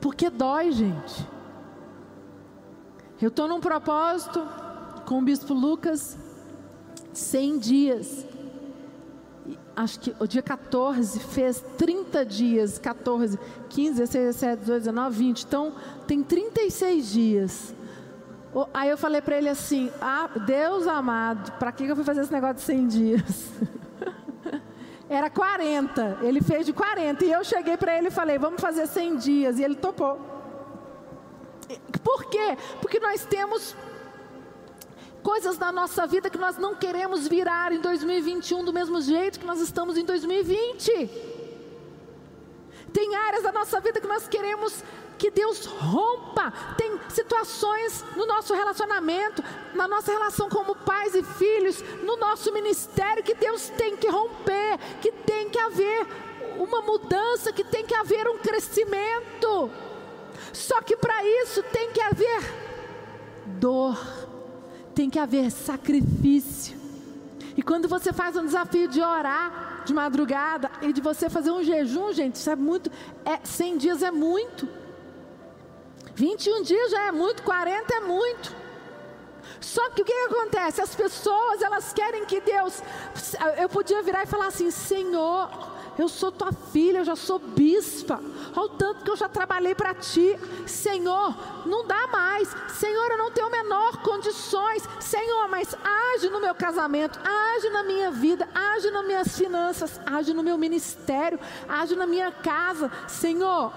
Porque 0.00 0.28
dói, 0.28 0.72
gente. 0.72 1.26
Eu 3.20 3.28
estou 3.28 3.48
num 3.48 3.60
propósito 3.60 4.46
com 5.06 5.18
o 5.18 5.22
bispo 5.22 5.54
Lucas, 5.54 6.18
100 7.12 7.58
dias. 7.58 8.26
Acho 9.76 10.00
que 10.00 10.14
o 10.20 10.26
dia 10.26 10.42
14 10.42 11.18
fez 11.20 11.64
30 11.78 12.24
dias, 12.24 12.78
14, 12.78 13.38
15, 13.70 13.98
16, 14.00 14.24
17, 14.26 14.60
18, 14.60 14.78
19, 14.80 15.16
20. 15.16 15.42
Então, 15.42 15.72
tem 16.06 16.22
36 16.22 17.10
dias. 17.10 17.74
Aí 18.72 18.88
eu 18.88 18.96
falei 18.96 19.20
para 19.20 19.36
ele 19.36 19.48
assim: 19.48 19.90
ah, 20.00 20.28
Deus 20.46 20.86
amado, 20.86 21.52
para 21.58 21.72
que 21.72 21.84
eu 21.84 21.96
fui 21.96 22.04
fazer 22.04 22.20
esse 22.20 22.32
negócio 22.32 22.56
de 22.56 22.62
100 22.62 22.86
dias? 22.86 23.52
Era 25.08 25.28
40, 25.28 26.18
ele 26.22 26.40
fez 26.40 26.64
de 26.64 26.72
40. 26.72 27.24
E 27.24 27.32
eu 27.32 27.44
cheguei 27.44 27.76
para 27.76 27.96
ele 27.96 28.08
e 28.08 28.10
falei: 28.10 28.38
vamos 28.38 28.60
fazer 28.60 28.86
100 28.86 29.16
dias. 29.16 29.58
E 29.58 29.64
ele 29.64 29.74
topou. 29.74 30.20
Por 32.02 32.26
quê? 32.26 32.56
Porque 32.80 33.00
nós 33.00 33.24
temos 33.24 33.74
coisas 35.22 35.58
na 35.58 35.72
nossa 35.72 36.06
vida 36.06 36.28
que 36.28 36.38
nós 36.38 36.58
não 36.58 36.74
queremos 36.74 37.26
virar 37.26 37.72
em 37.72 37.80
2021 37.80 38.62
do 38.62 38.72
mesmo 38.72 39.00
jeito 39.00 39.40
que 39.40 39.46
nós 39.46 39.60
estamos 39.60 39.96
em 39.96 40.04
2020. 40.04 41.10
Tem 42.92 43.16
áreas 43.16 43.42
da 43.42 43.50
nossa 43.50 43.80
vida 43.80 44.00
que 44.00 44.06
nós 44.06 44.28
queremos 44.28 44.84
que 45.18 45.30
Deus 45.30 45.66
rompa. 45.66 46.52
Tem 46.76 46.98
situações 47.08 48.04
no 48.16 48.26
nosso 48.26 48.54
relacionamento, 48.54 49.42
na 49.74 49.86
nossa 49.88 50.12
relação 50.12 50.48
como 50.48 50.74
pais 50.74 51.14
e 51.14 51.22
filhos, 51.22 51.82
no 52.02 52.16
nosso 52.16 52.52
ministério 52.52 53.22
que 53.22 53.34
Deus 53.34 53.68
tem 53.70 53.96
que 53.96 54.08
romper, 54.08 54.78
que 55.00 55.12
tem 55.12 55.48
que 55.48 55.58
haver 55.58 56.06
uma 56.58 56.80
mudança, 56.82 57.52
que 57.52 57.64
tem 57.64 57.84
que 57.84 57.94
haver 57.94 58.28
um 58.28 58.38
crescimento. 58.38 59.70
Só 60.52 60.80
que 60.82 60.96
para 60.96 61.24
isso 61.42 61.62
tem 61.64 61.90
que 61.90 62.00
haver 62.00 62.42
dor, 63.46 63.98
tem 64.94 65.10
que 65.10 65.18
haver 65.18 65.50
sacrifício. 65.50 66.84
E 67.56 67.62
quando 67.62 67.86
você 67.88 68.12
faz 68.12 68.36
um 68.36 68.44
desafio 68.44 68.88
de 68.88 69.00
orar 69.00 69.82
de 69.84 69.94
madrugada 69.94 70.70
e 70.82 70.92
de 70.92 71.00
você 71.00 71.28
fazer 71.28 71.50
um 71.50 71.62
jejum, 71.62 72.12
gente, 72.12 72.36
isso 72.36 72.50
é 72.50 72.56
muito, 72.56 72.90
é, 73.24 73.38
100 73.44 73.78
dias 73.78 74.02
é 74.02 74.10
muito. 74.10 74.68
21 76.14 76.62
dias 76.62 76.90
já 76.90 77.06
é 77.06 77.12
muito, 77.12 77.42
40 77.42 77.94
é 77.94 78.00
muito. 78.00 78.64
Só 79.60 79.90
que 79.90 80.02
o 80.02 80.04
que, 80.04 80.12
que, 80.12 80.34
acontece? 80.34 80.80
As 80.80 80.94
pessoas, 80.94 81.62
elas 81.62 81.92
querem 81.92 82.24
que 82.26 82.40
Deus. 82.40 82.82
Eu 83.56 83.68
podia 83.68 84.02
virar 84.02 84.22
e 84.22 84.26
falar 84.26 84.46
assim: 84.46 84.70
Senhor, 84.70 85.48
eu 85.98 86.08
sou 86.08 86.30
tua 86.30 86.52
filha, 86.52 86.98
eu 86.98 87.04
já 87.04 87.16
sou 87.16 87.38
bispa. 87.38 88.20
Olha 88.54 88.66
o 88.66 88.68
tanto 88.70 89.04
que 89.04 89.10
eu 89.10 89.16
já 89.16 89.28
trabalhei 89.28 89.74
para 89.74 89.94
ti. 89.94 90.38
Senhor, 90.66 91.34
não 91.66 91.86
dá 91.86 92.06
mais. 92.08 92.48
Senhor, 92.74 93.10
eu 93.10 93.18
não 93.18 93.30
tenho 93.30 93.50
menor 93.50 94.02
condições. 94.02 94.82
Senhor, 95.00 95.48
mas 95.48 95.74
age 96.14 96.28
no 96.28 96.40
meu 96.40 96.54
casamento, 96.54 97.18
age 97.24 97.70
na 97.70 97.82
minha 97.82 98.10
vida, 98.10 98.48
age 98.54 98.90
nas 98.90 99.06
minhas 99.06 99.36
finanças, 99.36 100.00
age 100.04 100.34
no 100.34 100.42
meu 100.42 100.58
ministério, 100.58 101.38
age 101.68 101.96
na 101.96 102.06
minha 102.06 102.30
casa. 102.30 102.90
Senhor, 103.08 103.72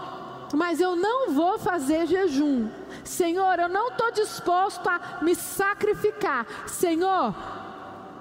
mas 0.54 0.80
eu 0.80 0.96
não 0.96 1.32
vou 1.32 1.58
fazer 1.60 2.06
jejum. 2.08 2.70
Senhor, 3.04 3.60
eu 3.60 3.70
não 3.70 3.89
estou 3.89 4.12
disposto 4.12 4.88
a 4.88 5.20
me 5.22 5.36
sacrificar. 5.36 6.46
Senhor, 6.68 7.34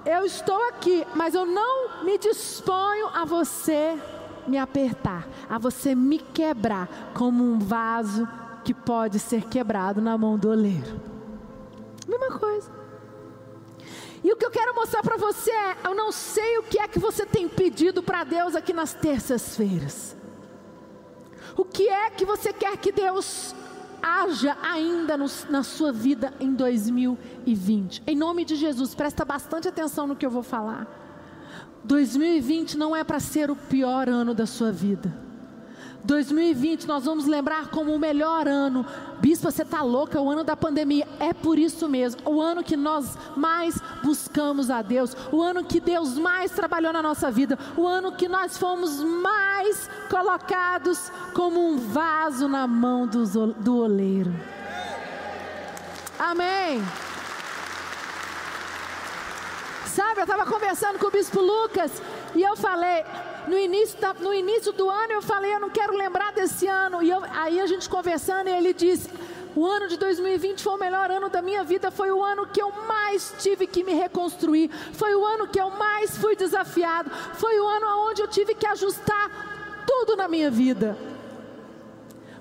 eu 0.05 0.25
estou 0.25 0.67
aqui, 0.69 1.05
mas 1.15 1.35
eu 1.35 1.45
não 1.45 2.03
me 2.03 2.17
disponho 2.17 3.07
a 3.13 3.25
você 3.25 3.97
me 4.47 4.57
apertar, 4.57 5.27
a 5.49 5.57
você 5.57 5.93
me 5.93 6.19
quebrar 6.19 6.87
como 7.13 7.43
um 7.43 7.59
vaso 7.59 8.27
que 8.63 8.73
pode 8.73 9.19
ser 9.19 9.43
quebrado 9.45 10.01
na 10.01 10.17
mão 10.17 10.37
do 10.37 10.49
oleiro. 10.49 10.99
Mesma 12.07 12.37
coisa. 12.39 12.71
E 14.23 14.31
o 14.33 14.35
que 14.35 14.45
eu 14.45 14.51
quero 14.51 14.75
mostrar 14.75 15.01
para 15.01 15.15
você 15.15 15.51
é: 15.51 15.77
eu 15.85 15.95
não 15.95 16.11
sei 16.11 16.57
o 16.57 16.63
que 16.63 16.79
é 16.79 16.87
que 16.87 16.99
você 16.99 17.25
tem 17.25 17.47
pedido 17.47 18.03
para 18.03 18.25
Deus 18.25 18.55
aqui 18.55 18.73
nas 18.73 18.93
terças-feiras. 18.93 20.16
O 21.57 21.65
que 21.65 21.89
é 21.89 22.09
que 22.11 22.23
você 22.23 22.53
quer 22.53 22.77
que 22.77 22.91
Deus 22.91 23.55
haja 24.01 24.55
ainda 24.61 25.17
no, 25.17 25.25
na 25.49 25.63
sua 25.63 25.91
vida 25.91 26.31
em 26.39 26.53
2020? 26.53 28.03
Em 28.05 28.15
nome 28.15 28.45
de 28.45 28.55
Jesus, 28.55 28.93
presta 28.93 29.25
bastante 29.25 29.67
atenção 29.67 30.05
no 30.05 30.15
que 30.15 30.25
eu 30.25 30.29
vou 30.29 30.43
falar. 30.43 30.87
2020 31.83 32.77
não 32.77 32.95
é 32.95 33.03
para 33.03 33.19
ser 33.19 33.49
o 33.49 33.55
pior 33.55 34.07
ano 34.07 34.35
da 34.35 34.45
sua 34.45 34.71
vida. 34.71 35.26
2020 36.07 36.87
nós 36.87 37.03
vamos 37.03 37.25
lembrar 37.25 37.67
como 37.67 37.93
o 37.93 37.99
melhor 37.99 38.47
ano. 38.47 38.85
Bispo, 39.19 39.51
você 39.51 39.63
está 39.63 39.81
louca, 39.81 40.17
é 40.17 40.21
o 40.21 40.29
ano 40.29 40.43
da 40.43 40.55
pandemia. 40.55 41.05
É 41.19 41.33
por 41.33 41.59
isso 41.59 41.87
mesmo, 41.89 42.21
o 42.25 42.41
ano 42.41 42.63
que 42.63 42.77
nós 42.77 43.17
mais 43.35 43.77
buscamos 44.01 44.71
a 44.71 44.81
Deus, 44.81 45.15
o 45.31 45.41
ano 45.41 45.65
que 45.65 45.79
Deus 45.81 46.17
mais 46.17 46.51
trabalhou 46.51 46.93
na 46.93 47.01
nossa 47.01 47.29
vida, 47.29 47.59
o 47.75 47.85
ano 47.85 48.13
que 48.13 48.29
nós 48.29 48.57
fomos 48.57 49.03
mais 49.03 49.89
colocados 50.09 51.11
como 51.33 51.59
um 51.59 51.77
vaso 51.77 52.47
na 52.47 52.65
mão 52.65 53.05
do, 53.05 53.53
do 53.53 53.77
oleiro. 53.77 54.33
Amém. 56.17 56.81
Sabe, 59.85 60.21
eu 60.21 60.23
estava 60.23 60.45
conversando 60.45 60.99
com 60.99 61.07
o 61.07 61.11
bispo 61.11 61.41
Lucas 61.41 62.01
e 62.33 62.41
eu 62.43 62.55
falei, 62.55 63.03
no 63.47 63.57
início, 63.57 63.99
da, 63.99 64.13
no 64.13 64.33
início 64.33 64.71
do 64.71 64.89
ano 64.89 65.13
eu 65.13 65.21
falei, 65.21 65.53
eu 65.53 65.59
não 65.59 65.69
quero 65.69 65.95
lembrar 65.95 66.31
desse 66.33 66.67
ano. 66.67 67.01
E 67.01 67.09
eu, 67.09 67.23
aí 67.31 67.59
a 67.59 67.65
gente 67.65 67.89
conversando 67.89 68.49
e 68.49 68.53
ele 68.53 68.73
disse, 68.73 69.09
O 69.55 69.65
ano 69.65 69.87
de 69.87 69.97
2020 69.97 70.61
foi 70.61 70.73
o 70.73 70.77
melhor 70.77 71.09
ano 71.09 71.29
da 71.29 71.41
minha 71.41 71.63
vida, 71.63 71.89
foi 71.89 72.11
o 72.11 72.23
ano 72.23 72.45
que 72.45 72.61
eu 72.61 72.71
mais 72.87 73.33
tive 73.39 73.65
que 73.65 73.83
me 73.83 73.93
reconstruir, 73.93 74.69
foi 74.93 75.15
o 75.15 75.25
ano 75.25 75.47
que 75.47 75.59
eu 75.59 75.71
mais 75.71 76.15
fui 76.17 76.35
desafiado, 76.35 77.09
foi 77.33 77.59
o 77.59 77.67
ano 77.67 77.87
onde 78.09 78.21
eu 78.21 78.27
tive 78.27 78.53
que 78.53 78.67
ajustar 78.67 79.83
tudo 79.87 80.15
na 80.15 80.27
minha 80.27 80.51
vida. 80.51 80.95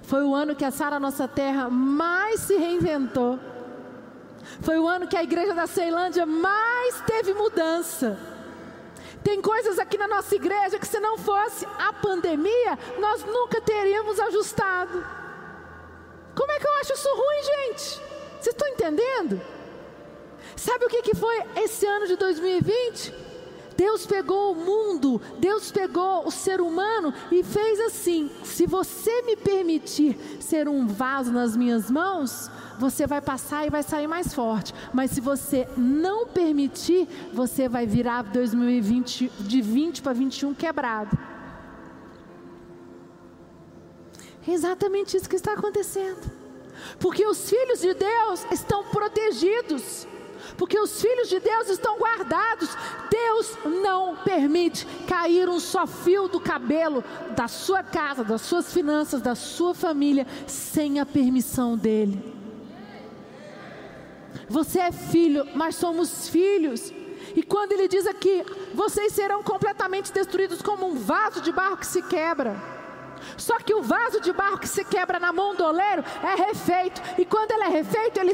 Foi 0.03 0.23
o 0.25 0.35
ano 0.35 0.55
que 0.55 0.65
a 0.65 0.71
Sara 0.71 1.01
Nossa 1.01 1.27
Terra 1.27 1.71
mais 1.71 2.41
se 2.41 2.57
reinventou. 2.57 3.39
Foi 4.61 4.79
o 4.79 4.87
ano 4.87 5.09
que 5.09 5.17
a 5.17 5.23
igreja 5.23 5.55
da 5.55 5.67
Ceilândia 5.67 6.25
mais 6.25 7.01
teve 7.07 7.35
mudança. 7.35 8.36
Tem 9.27 9.43
coisas 9.43 9.77
aqui 9.81 9.99
na 9.99 10.07
nossa 10.07 10.37
igreja 10.37 10.79
que 10.79 10.87
se 10.87 11.01
não 11.01 11.19
fosse 11.19 11.67
a 11.81 11.93
pandemia, 11.93 12.79
nós 13.01 13.25
nunca 13.25 13.61
teríamos 13.61 14.21
ajustado. 14.21 15.05
Como 16.33 16.53
é 16.53 16.61
que 16.61 16.69
eu 16.69 16.75
acho 16.75 16.93
isso 16.93 17.09
ruim, 17.13 17.43
gente? 17.43 18.01
Vocês 18.39 18.55
estão 18.55 18.69
entendendo? 18.69 19.41
Sabe 20.55 20.85
o 20.85 20.89
que, 20.89 21.03
que 21.03 21.17
foi 21.17 21.43
esse 21.57 21.85
ano 21.85 22.07
de 22.07 22.15
2020? 22.15 23.26
Deus 23.77 24.07
pegou 24.07 24.53
o 24.53 24.55
mundo, 24.55 25.21
Deus 25.39 25.71
pegou 25.71 26.27
o 26.27 26.31
ser 26.31 26.61
humano 26.61 27.13
e 27.31 27.43
fez 27.43 27.79
assim: 27.81 28.31
se 28.43 28.67
você 28.67 29.23
me 29.23 29.37
permitir 29.37 30.17
ser 30.41 30.69
um 30.69 30.87
vaso 30.87 31.31
nas 31.31 31.57
minhas 31.57 31.91
mãos, 31.91 32.51
você 32.79 33.07
vai 33.07 33.21
passar 33.21 33.67
e 33.67 33.71
vai 33.71 33.83
sair 33.83 34.07
mais 34.07 34.33
forte. 34.33 34.75
Mas 34.93 35.11
se 35.11 35.21
você 35.21 35.69
não 35.77 36.27
permitir, 36.27 37.07
você 37.33 37.69
vai 37.69 37.87
virar 37.87 38.23
2020 38.23 39.31
de 39.41 39.61
20 39.61 40.03
para 40.03 40.13
21 40.13 40.55
quebrado. 40.55 41.19
É 44.47 44.53
exatamente 44.53 45.17
isso 45.17 45.29
que 45.29 45.37
está 45.37 45.53
acontecendo. 45.53 46.31
Porque 47.01 47.27
os 47.27 47.49
filhos 47.49 47.81
de 47.81 47.93
Deus 47.95 48.47
estão 48.51 48.85
protegidos. 48.85 50.07
Porque 50.57 50.79
os 50.79 51.01
filhos 51.01 51.29
de 51.29 51.39
Deus 51.39 51.69
estão 51.69 51.99
guardados. 51.99 52.71
Deus 53.11 53.57
não 53.83 54.17
permite 54.17 54.87
cair 55.07 55.49
um 55.49 55.61
só 55.61 55.87
fio 55.87 56.29
do 56.29 56.41
cabelo 56.41 57.05
da 57.37 57.49
sua 57.49 57.83
casa, 57.83 58.25
das 58.25 58.43
suas 58.43 58.73
finanças, 58.73 59.21
da 59.21 59.35
sua 59.35 59.75
família, 59.75 60.27
sem 60.47 60.99
a 60.99 61.07
permissão 61.07 61.77
dEle. 61.77 62.35
Você 64.49 64.79
é 64.79 64.93
filho, 64.93 65.47
mas 65.55 65.77
somos 65.77 66.29
filhos. 66.29 66.93
E 67.35 67.43
quando 67.43 67.73
ele 67.73 67.89
diz 67.89 68.07
aqui, 68.07 68.45
vocês 68.73 69.13
serão 69.13 69.43
completamente 69.43 70.13
destruídos 70.13 70.63
como 70.63 70.87
um 70.87 70.95
vaso 70.95 71.41
de 71.41 71.53
barro 71.53 71.77
que 71.77 71.87
se 71.87 72.01
quebra. 72.03 72.76
Só 73.37 73.59
que 73.59 73.75
o 73.75 73.83
vaso 73.83 74.21
de 74.21 74.33
barro 74.33 74.59
que 74.59 74.69
se 74.69 74.85
quebra 74.85 75.19
na 75.19 75.33
mão 75.33 75.55
do 75.55 75.65
oleiro 75.65 76.05
é 76.23 76.35
refeito. 76.35 77.01
E 77.19 77.25
quando 77.25 77.53
ele 77.53 77.65
é 77.65 77.69
refeito, 77.69 78.21
ele, 78.21 78.33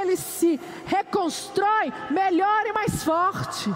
ele 0.00 0.16
se 0.16 0.60
reconstrói 0.86 1.92
melhor 2.10 2.66
e 2.66 2.72
mais 2.72 3.02
forte. 3.02 3.74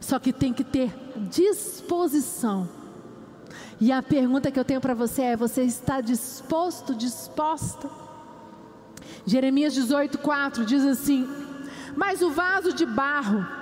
Só 0.00 0.18
que 0.18 0.32
tem 0.32 0.52
que 0.52 0.64
ter 0.64 0.92
disposição. 1.16 2.68
E 3.80 3.90
a 3.92 4.02
pergunta 4.02 4.50
que 4.50 4.58
eu 4.58 4.64
tenho 4.64 4.80
para 4.80 4.94
você 4.94 5.22
é: 5.22 5.36
você 5.36 5.62
está 5.62 6.00
disposto, 6.00 6.94
disposta? 6.94 7.88
Jeremias 9.24 9.72
18, 9.74 10.18
4 10.18 10.64
diz 10.64 10.84
assim: 10.84 11.28
Mas 11.96 12.22
o 12.22 12.30
vaso 12.30 12.72
de 12.72 12.84
barro 12.84 13.59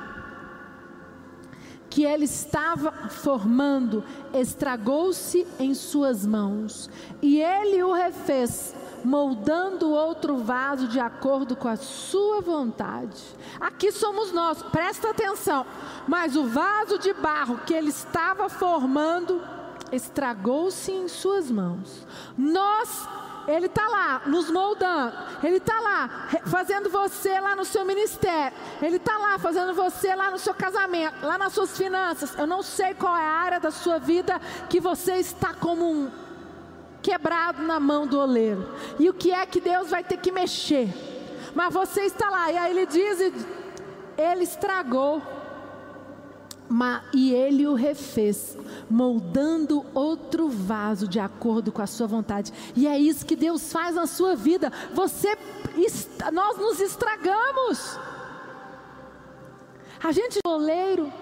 que 1.99 2.05
ele 2.05 2.26
estava 2.26 2.93
formando 3.09 4.05
estragou-se 4.33 5.45
em 5.59 5.75
suas 5.75 6.25
mãos, 6.25 6.88
e 7.21 7.43
ele 7.43 7.83
o 7.83 7.93
refez, 7.93 8.73
moldando 9.05 9.90
outro 9.90 10.37
vaso 10.37 10.87
de 10.87 11.00
acordo 11.00 11.57
com 11.57 11.67
a 11.67 11.75
sua 11.75 12.41
vontade. 12.41 13.21
Aqui 13.58 13.91
somos 13.91 14.30
nós, 14.30 14.63
presta 14.63 15.11
atenção. 15.11 15.67
Mas 16.06 16.37
o 16.37 16.47
vaso 16.47 17.00
de 17.00 17.13
barro 17.15 17.63
que 17.67 17.75
ele 17.75 17.89
estava 17.89 18.49
formando 18.49 19.43
estragou-se 19.91 20.93
em 20.93 21.08
suas 21.08 21.50
mãos. 21.50 22.06
Nós 22.37 23.08
ele 23.49 23.67
está 23.67 23.89
lá 23.89 24.23
nos 24.26 24.50
moldando. 24.50 25.17
Ele 25.43 25.56
está 25.56 25.80
lá 25.80 26.28
fazendo 26.45 26.91
você 26.91 27.41
lá 27.41 27.56
no 27.56 27.65
seu 27.65 27.82
ministério. 27.84 28.56
Ele 28.82 28.97
está 28.97 29.17
lá 29.17 29.39
fazendo 29.39 29.73
você 29.73 30.15
lá 30.15 30.30
no 30.30 30.39
seu 30.39 30.52
casamento, 30.52 31.25
lá 31.25 31.39
nas 31.39 31.54
suas 31.54 31.76
finanças. 31.76 32.39
Eu 32.39 32.47
não 32.47 32.63
sei 32.63 32.93
qual 32.93 33.17
é 33.17 33.23
a 33.23 33.41
área 33.47 33.58
da 33.58 33.71
sua 33.71 33.99
vida 33.99 34.39
que 34.69 34.78
você 34.78 35.15
está 35.15 35.54
como 35.54 35.91
um 35.91 36.11
quebrado 37.00 37.63
na 37.63 37.80
mão 37.80 38.06
do 38.06 38.21
oleiro. 38.21 38.69
E 38.99 39.08
o 39.08 39.15
que 39.15 39.32
é 39.32 39.47
que 39.47 39.63
Deus 39.63 39.89
vai 39.89 40.04
ter 40.04 40.19
que 40.19 40.30
mexer? 40.30 40.93
Mas 41.54 41.73
você 41.73 42.02
está 42.02 42.28
lá. 42.28 42.52
E 42.52 42.58
aí 42.58 42.71
ele 42.71 42.84
diz: 42.84 43.19
Ele 44.19 44.45
estragou 44.45 45.23
e 47.13 47.33
ele 47.33 47.67
o 47.67 47.75
refez, 47.75 48.57
moldando 48.91 49.85
outro 49.95 50.49
vaso 50.49 51.09
de 51.09 51.19
acordo 51.19 51.73
com 51.73 51.83
a 51.83 51.87
sua 51.87 52.07
vontade. 52.07 52.52
E 52.76 52.87
é 52.87 52.99
isso 52.99 53.25
que 53.25 53.37
Deus 53.37 53.73
faz 53.73 53.95
na 53.95 54.07
sua 54.07 54.37
vida. 54.37 54.73
Você, 54.95 55.37
nós 56.33 56.59
nos 56.59 56.81
estragamos. 56.81 57.99
A 60.02 60.13
gente 60.13 60.39
oleiro, 60.47 61.13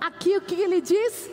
aqui 0.00 0.36
o 0.36 0.42
que 0.42 0.54
ele 0.54 0.80
diz? 0.80 1.30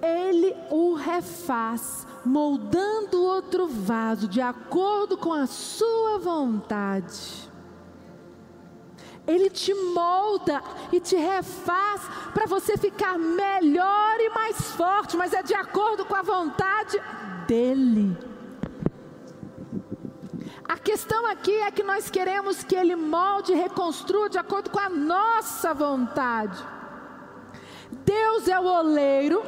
Ele 0.00 0.54
o 0.70 0.94
refaz, 0.94 2.06
moldando 2.24 3.22
outro 3.22 3.68
vaso 3.68 4.26
de 4.26 4.40
acordo 4.40 5.16
com 5.16 5.32
a 5.32 5.46
sua 5.46 6.18
vontade. 6.18 7.47
Ele 9.28 9.50
te 9.50 9.74
molda 9.74 10.62
e 10.90 10.98
te 10.98 11.14
refaz 11.14 12.00
para 12.32 12.46
você 12.46 12.78
ficar 12.78 13.18
melhor 13.18 14.18
e 14.18 14.30
mais 14.30 14.56
forte, 14.72 15.18
mas 15.18 15.34
é 15.34 15.42
de 15.42 15.52
acordo 15.52 16.06
com 16.06 16.16
a 16.16 16.22
vontade 16.22 16.98
dEle. 17.46 18.16
A 20.66 20.78
questão 20.78 21.26
aqui 21.26 21.54
é 21.60 21.70
que 21.70 21.82
nós 21.82 22.10
queremos 22.10 22.62
que 22.64 22.74
Ele 22.74 22.96
molde 22.96 23.52
e 23.52 23.56
reconstrua 23.56 24.30
de 24.30 24.38
acordo 24.38 24.70
com 24.70 24.78
a 24.78 24.88
nossa 24.88 25.74
vontade. 25.74 26.62
Deus 28.04 28.48
é 28.48 28.58
o 28.58 28.64
oleiro 28.64 29.42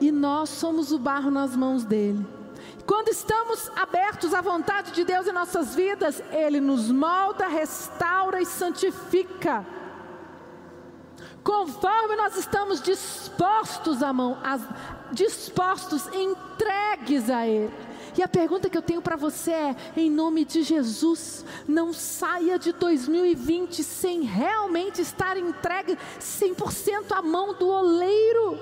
e 0.00 0.10
nós 0.10 0.48
somos 0.48 0.90
o 0.90 0.98
barro 0.98 1.30
nas 1.30 1.54
mãos 1.54 1.84
dele. 1.84 2.24
Quando 2.86 3.08
estamos 3.08 3.70
abertos 3.74 4.32
à 4.32 4.40
vontade 4.40 4.92
de 4.92 5.04
Deus 5.04 5.26
em 5.26 5.32
nossas 5.32 5.74
vidas, 5.74 6.22
Ele 6.30 6.60
nos 6.60 6.90
molda, 6.90 7.48
restaura 7.48 8.40
e 8.40 8.46
santifica. 8.46 9.66
Conforme 11.42 12.16
nós 12.16 12.36
estamos 12.36 12.80
dispostos 12.80 14.02
a 14.02 14.12
mão, 14.12 14.38
as, 14.42 14.62
dispostos, 15.10 16.06
entregues 16.14 17.28
a 17.28 17.46
Ele. 17.46 17.72
E 18.16 18.22
a 18.22 18.28
pergunta 18.28 18.70
que 18.70 18.78
eu 18.78 18.82
tenho 18.82 19.02
para 19.02 19.16
você 19.16 19.50
é: 19.50 19.76
em 19.96 20.10
nome 20.10 20.44
de 20.44 20.62
Jesus, 20.62 21.44
não 21.66 21.92
saia 21.92 22.58
de 22.58 22.72
2020 22.72 23.82
sem 23.82 24.22
realmente 24.22 25.02
estar 25.02 25.36
entregue 25.36 25.98
100% 26.20 27.12
à 27.12 27.20
mão 27.20 27.52
do 27.54 27.68
oleiro. 27.68 28.58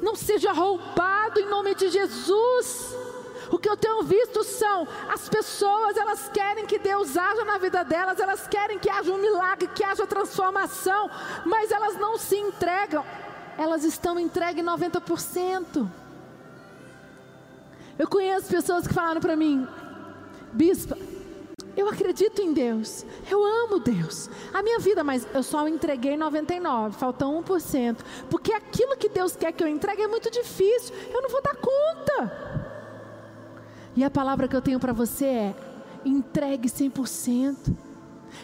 Não 0.00 0.16
seja 0.16 0.52
roubado 0.52 1.38
em 1.40 1.48
nome 1.48 1.74
de 1.74 1.88
Jesus. 1.88 3.03
O 3.54 3.58
que 3.58 3.68
eu 3.68 3.76
tenho 3.76 4.02
visto 4.02 4.42
são 4.42 4.84
as 5.08 5.28
pessoas, 5.28 5.96
elas 5.96 6.28
querem 6.28 6.66
que 6.66 6.76
Deus 6.76 7.16
haja 7.16 7.44
na 7.44 7.56
vida 7.56 7.84
delas, 7.84 8.18
elas 8.18 8.48
querem 8.48 8.80
que 8.80 8.90
haja 8.90 9.12
um 9.12 9.16
milagre, 9.16 9.68
que 9.68 9.84
haja 9.84 10.04
transformação, 10.08 11.08
mas 11.46 11.70
elas 11.70 11.96
não 11.96 12.18
se 12.18 12.34
entregam. 12.34 13.04
Elas 13.56 13.84
estão 13.84 14.18
entregues 14.18 14.64
90%. 14.64 15.88
Eu 17.96 18.08
conheço 18.08 18.48
pessoas 18.48 18.88
que 18.88 18.92
falaram 18.92 19.20
para 19.20 19.36
mim, 19.36 19.68
bispa, 20.52 20.98
eu 21.76 21.88
acredito 21.88 22.42
em 22.42 22.52
Deus, 22.52 23.06
eu 23.30 23.44
amo 23.44 23.78
Deus, 23.78 24.28
a 24.52 24.64
minha 24.64 24.80
vida, 24.80 25.04
mas 25.04 25.28
eu 25.32 25.44
só 25.44 25.68
entreguei 25.68 26.16
99, 26.16 26.98
falta 26.98 27.24
1%, 27.24 27.98
porque 28.28 28.52
aquilo 28.52 28.96
que 28.96 29.08
Deus 29.08 29.36
quer 29.36 29.52
que 29.52 29.62
eu 29.62 29.68
entregue 29.68 30.02
é 30.02 30.08
muito 30.08 30.28
difícil, 30.28 30.92
eu 31.12 31.22
não 31.22 31.30
vou 31.30 31.40
dar 31.40 31.54
conta. 31.54 32.63
E 33.96 34.02
a 34.02 34.10
palavra 34.10 34.48
que 34.48 34.56
eu 34.56 34.62
tenho 34.62 34.80
para 34.80 34.92
você 34.92 35.26
é: 35.26 35.54
entregue 36.04 36.68
100%, 36.68 37.74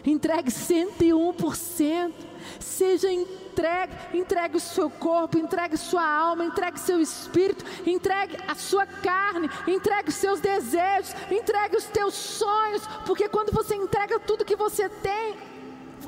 entregue 0.04 0.50
101%, 0.50 2.12
seja 2.58 3.10
entregue, 3.10 3.92
entregue 4.14 4.56
o 4.56 4.60
seu 4.60 4.88
corpo, 4.88 5.36
entregue 5.38 5.76
sua 5.76 6.06
alma, 6.06 6.44
entregue 6.44 6.78
seu 6.78 7.00
espírito, 7.00 7.64
entregue 7.86 8.36
a 8.46 8.54
sua 8.54 8.86
carne, 8.86 9.50
entregue 9.66 10.10
os 10.10 10.14
seus 10.14 10.40
desejos, 10.40 11.14
entregue 11.30 11.76
os 11.76 11.84
teus 11.84 12.14
sonhos, 12.14 12.86
porque 13.04 13.28
quando 13.28 13.52
você 13.52 13.74
entrega 13.74 14.20
tudo 14.20 14.44
que 14.44 14.56
você 14.56 14.88
tem, 14.88 15.36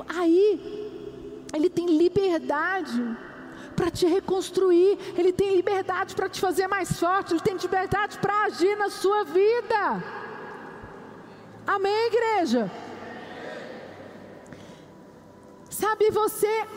aí 0.07 0.81
ele 1.53 1.69
tem 1.69 1.97
liberdade 1.97 3.32
para 3.75 3.91
te 3.91 4.05
reconstruir, 4.05 4.97
Ele 5.17 5.33
tem 5.33 5.55
liberdade 5.55 6.15
para 6.15 6.29
te 6.29 6.39
fazer 6.39 6.67
mais 6.67 6.99
forte, 6.99 7.33
Ele 7.33 7.41
tem 7.41 7.55
liberdade 7.55 8.17
para 8.19 8.45
agir 8.45 8.75
na 8.77 8.89
sua 8.89 9.23
vida. 9.23 10.03
Amém, 11.65 12.07
igreja? 12.07 12.71
Sabe 15.69 16.11
você, 16.11 16.67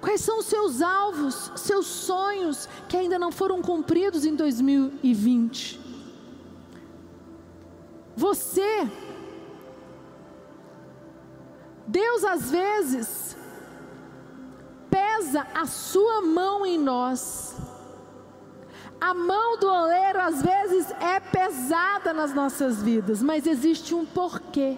quais 0.00 0.20
são 0.20 0.38
os 0.38 0.46
seus 0.46 0.80
alvos, 0.80 1.52
seus 1.56 1.86
sonhos 1.86 2.68
que 2.88 2.96
ainda 2.96 3.18
não 3.18 3.32
foram 3.32 3.60
cumpridos 3.60 4.24
em 4.24 4.34
2020? 4.34 5.80
Você, 8.16 8.88
Deus 11.86 12.24
às 12.24 12.50
vezes 12.50 13.36
pesa 14.94 15.44
a 15.52 15.66
sua 15.66 16.22
mão 16.22 16.64
em 16.64 16.78
nós. 16.78 17.56
A 19.00 19.12
mão 19.12 19.58
do 19.58 19.66
oleiro 19.66 20.20
às 20.20 20.40
vezes 20.40 20.88
é 21.00 21.18
pesada 21.18 22.12
nas 22.12 22.32
nossas 22.32 22.80
vidas, 22.80 23.20
mas 23.20 23.44
existe 23.44 23.92
um 23.92 24.06
porquê. 24.06 24.76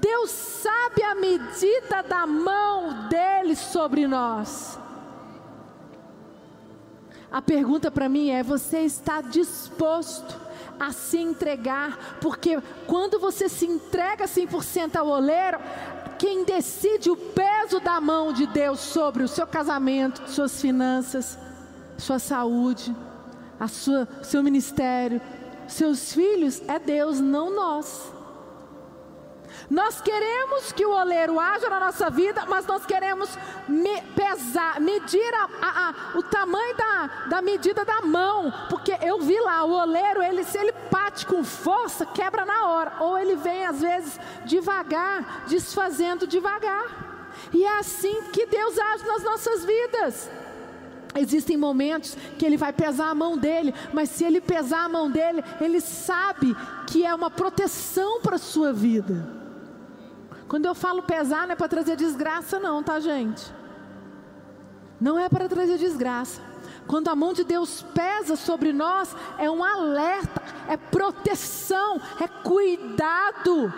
Deus 0.00 0.30
sabe 0.30 1.04
a 1.04 1.14
medida 1.14 2.02
da 2.02 2.26
mão 2.26 3.08
dele 3.08 3.54
sobre 3.54 4.08
nós. 4.08 4.76
A 7.30 7.40
pergunta 7.40 7.90
para 7.90 8.08
mim 8.08 8.30
é: 8.30 8.42
você 8.42 8.80
está 8.80 9.20
disposto 9.20 10.34
a 10.80 10.90
se 10.90 11.18
entregar? 11.18 12.18
Porque 12.20 12.60
quando 12.86 13.20
você 13.20 13.48
se 13.48 13.66
entrega 13.66 14.24
100% 14.24 14.96
ao 14.96 15.06
oleiro, 15.06 15.58
quem 16.18 16.44
decide 16.44 17.10
o 17.10 17.16
peso 17.16 17.80
da 17.80 18.00
mão 18.00 18.32
de 18.32 18.46
Deus 18.46 18.80
sobre 18.80 19.22
o 19.22 19.28
seu 19.28 19.46
casamento, 19.46 20.28
suas 20.28 20.60
finanças, 20.60 21.38
sua 21.96 22.18
saúde, 22.18 22.94
a 23.58 23.68
sua, 23.68 24.08
seu 24.22 24.42
ministério, 24.42 25.20
seus 25.66 26.12
filhos, 26.12 26.62
é 26.66 26.78
Deus, 26.78 27.20
não 27.20 27.54
nós. 27.54 28.12
Nós 29.70 30.00
queremos 30.00 30.72
que 30.72 30.86
o 30.86 30.94
oleiro 30.94 31.38
haja 31.38 31.68
na 31.68 31.78
nossa 31.78 32.08
vida, 32.08 32.46
mas 32.46 32.66
nós 32.66 32.86
queremos 32.86 33.28
me 33.68 34.00
pesar, 34.16 34.80
medir 34.80 35.34
a, 35.34 35.48
a, 35.60 35.88
a, 35.88 36.18
o 36.18 36.22
tamanho 36.22 36.74
da, 36.74 37.06
da 37.28 37.42
medida 37.42 37.84
da 37.84 38.00
mão, 38.00 38.50
porque 38.70 38.96
eu 39.02 39.20
vi 39.20 39.38
lá, 39.40 39.64
o 39.64 39.72
oleiro, 39.72 40.22
ele, 40.22 40.42
se 40.42 40.56
ele 40.56 40.72
bate 40.90 41.26
com 41.26 41.44
força, 41.44 42.06
quebra 42.06 42.46
na 42.46 42.66
hora, 42.66 42.92
ou 43.00 43.18
ele 43.18 43.36
vem 43.36 43.66
às 43.66 43.82
vezes 43.82 44.18
devagar, 44.46 45.44
desfazendo 45.46 46.26
devagar. 46.26 47.08
E 47.52 47.62
é 47.62 47.78
assim 47.78 48.22
que 48.32 48.46
Deus 48.46 48.78
age 48.78 49.06
nas 49.06 49.22
nossas 49.22 49.64
vidas. 49.66 50.30
Existem 51.14 51.58
momentos 51.58 52.16
que 52.38 52.46
ele 52.46 52.56
vai 52.56 52.72
pesar 52.72 53.10
a 53.10 53.14
mão 53.14 53.36
dele, 53.36 53.74
mas 53.92 54.08
se 54.08 54.24
ele 54.24 54.40
pesar 54.40 54.84
a 54.84 54.88
mão 54.88 55.10
dele, 55.10 55.44
ele 55.60 55.80
sabe 55.80 56.56
que 56.86 57.04
é 57.04 57.14
uma 57.14 57.30
proteção 57.30 58.20
para 58.22 58.36
a 58.36 58.38
sua 58.38 58.72
vida. 58.72 59.37
Quando 60.48 60.64
eu 60.64 60.74
falo 60.74 61.02
pesar, 61.02 61.46
não 61.46 61.52
é 61.52 61.56
para 61.56 61.68
trazer 61.68 61.94
desgraça, 61.94 62.58
não, 62.58 62.82
tá, 62.82 62.98
gente? 62.98 63.52
Não 64.98 65.18
é 65.18 65.28
para 65.28 65.48
trazer 65.48 65.76
desgraça. 65.76 66.40
Quando 66.86 67.08
a 67.08 67.14
mão 67.14 67.34
de 67.34 67.44
Deus 67.44 67.82
pesa 67.94 68.34
sobre 68.34 68.72
nós, 68.72 69.14
é 69.38 69.50
um 69.50 69.62
alerta, 69.62 70.42
é 70.66 70.76
proteção, 70.76 72.00
é 72.18 72.26
cuidado. 72.26 73.72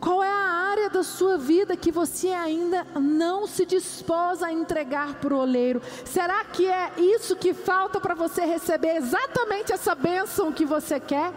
Qual 0.00 0.24
é 0.24 0.30
a 0.30 0.68
área 0.70 0.90
da 0.90 1.04
sua 1.04 1.36
vida 1.36 1.76
que 1.76 1.92
você 1.92 2.30
ainda 2.30 2.84
não 2.98 3.46
se 3.46 3.66
dispôs 3.66 4.42
a 4.42 4.50
entregar 4.50 5.20
para 5.20 5.34
o 5.34 5.38
oleiro? 5.38 5.82
Será 6.04 6.42
que 6.44 6.66
é 6.66 6.92
isso 6.96 7.36
que 7.36 7.52
falta 7.52 8.00
para 8.00 8.14
você 8.14 8.44
receber 8.44 8.96
exatamente 8.96 9.70
essa 9.70 9.94
bênção 9.94 10.50
que 10.50 10.64
você 10.64 10.98
quer? 10.98 11.32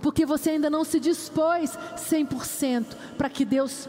Porque 0.00 0.26
você 0.26 0.50
ainda 0.50 0.68
não 0.68 0.84
se 0.84 0.98
dispôs 1.00 1.76
100% 1.96 2.86
para 3.16 3.28
que 3.28 3.44
Deus 3.44 3.88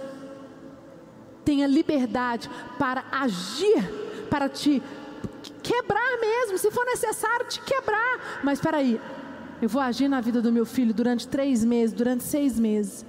tenha 1.43 1.67
liberdade 1.67 2.49
para 2.79 3.03
agir, 3.11 3.83
para 4.29 4.47
te 4.49 4.81
quebrar 5.61 6.19
mesmo, 6.19 6.57
se 6.57 6.71
for 6.71 6.85
necessário 6.85 7.45
te 7.47 7.61
quebrar. 7.61 8.41
Mas 8.43 8.59
espera 8.59 8.77
aí, 8.77 8.99
eu 9.61 9.69
vou 9.69 9.81
agir 9.81 10.07
na 10.07 10.21
vida 10.21 10.41
do 10.41 10.51
meu 10.51 10.65
filho 10.65 10.93
durante 10.93 11.27
três 11.27 11.63
meses, 11.63 11.95
durante 11.95 12.23
seis 12.23 12.59
meses. 12.59 13.05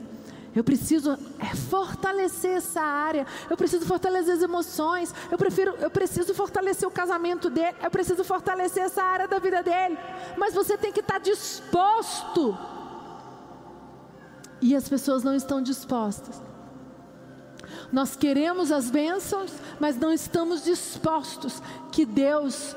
Eu 0.55 0.63
preciso 0.63 1.19
é, 1.41 1.57
fortalecer 1.57 2.53
essa 2.53 2.81
área. 2.81 3.27
Eu 3.51 3.57
preciso 3.57 3.85
fortalecer 3.87 4.35
as 4.35 4.43
emoções. 4.43 5.13
Eu 5.31 5.37
prefiro, 5.37 5.75
eu 5.81 5.91
preciso 5.91 6.33
fortalecer 6.33 6.87
o 6.87 6.93
casamento 6.93 7.51
dele. 7.51 7.75
Eu 7.83 7.91
preciso 7.91 8.23
fortalecer 8.23 8.85
essa 8.85 9.03
área 9.03 9.27
da 9.27 9.41
vida 9.41 9.65
dele. 9.65 9.99
Mas 10.37 10.55
você 10.55 10.79
tem 10.79 10.93
que 10.93 11.01
estar 11.01 11.19
disposto 11.19 12.57
e 14.65 14.75
as 14.75 14.89
pessoas 14.89 15.23
não 15.23 15.35
estão 15.35 15.61
dispostas. 15.61 16.43
Nós 17.93 18.17
queremos 18.17 18.73
as 18.73 18.89
bênçãos, 18.91 19.53
mas 19.79 19.99
não 19.99 20.11
estamos 20.11 20.65
dispostos 20.65 21.63
que 21.93 22.07
Deus 22.07 22.75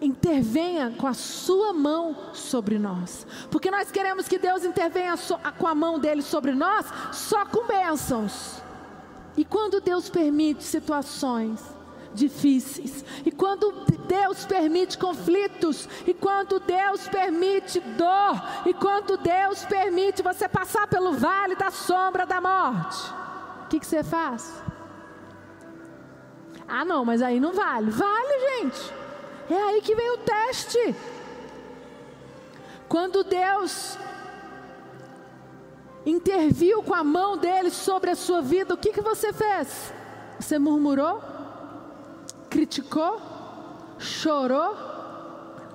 intervenha 0.00 0.94
com 0.96 1.08
a 1.08 1.12
sua 1.12 1.72
mão 1.72 2.16
sobre 2.32 2.78
nós. 2.78 3.26
Porque 3.50 3.68
nós 3.68 3.90
queremos 3.90 4.28
que 4.28 4.38
Deus 4.38 4.64
intervenha 4.64 5.14
com 5.58 5.66
a 5.66 5.74
mão 5.74 5.98
dele 5.98 6.22
sobre 6.22 6.52
nós 6.52 6.86
só 7.12 7.44
com 7.44 7.66
bênçãos. 7.66 8.62
E 9.36 9.44
quando 9.44 9.80
Deus 9.80 10.08
permite 10.08 10.62
situações 10.62 11.60
difíceis. 12.14 13.04
E 13.24 13.30
quando 13.30 13.84
Deus 14.06 14.44
permite 14.44 14.98
conflitos, 14.98 15.88
e 16.06 16.12
quando 16.14 16.58
Deus 16.60 17.08
permite 17.08 17.80
dor, 17.80 18.42
e 18.66 18.74
quando 18.74 19.16
Deus 19.16 19.64
permite 19.64 20.22
você 20.22 20.48
passar 20.48 20.86
pelo 20.88 21.12
vale 21.12 21.54
da 21.54 21.70
sombra 21.70 22.26
da 22.26 22.40
morte, 22.40 22.98
o 23.64 23.68
que, 23.68 23.80
que 23.80 23.86
você 23.86 24.02
faz? 24.02 24.62
Ah, 26.66 26.84
não, 26.84 27.04
mas 27.04 27.20
aí 27.20 27.40
não 27.40 27.52
vale. 27.52 27.90
Vale, 27.90 28.60
gente. 28.60 28.92
É 29.50 29.62
aí 29.62 29.80
que 29.82 29.94
vem 29.96 30.10
o 30.12 30.18
teste. 30.18 30.94
Quando 32.88 33.24
Deus 33.24 33.98
interviu 36.06 36.82
com 36.82 36.94
a 36.94 37.04
mão 37.04 37.36
dele 37.36 37.70
sobre 37.70 38.10
a 38.10 38.16
sua 38.16 38.40
vida, 38.40 38.74
o 38.74 38.76
que, 38.76 38.92
que 38.92 39.00
você 39.00 39.32
fez? 39.32 39.92
Você 40.38 40.58
murmurou? 40.58 41.39
Criticou, 42.50 43.20
chorou, 43.98 44.76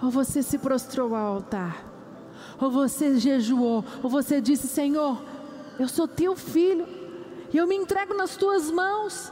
ou 0.03 0.11
você 0.11 0.43
se 0.43 0.57
prostrou 0.57 1.15
ao 1.15 1.35
altar, 1.35 1.83
ou 2.59 2.69
você 2.69 3.17
jejuou, 3.17 3.83
ou 4.03 4.09
você 4.09 4.41
disse: 4.41 4.67
Senhor, 4.67 5.21
eu 5.79 5.87
sou 5.87 6.07
teu 6.07 6.35
filho, 6.35 6.85
e 7.53 7.57
eu 7.57 7.65
me 7.65 7.75
entrego 7.75 8.13
nas 8.13 8.35
tuas 8.35 8.69
mãos. 8.69 9.31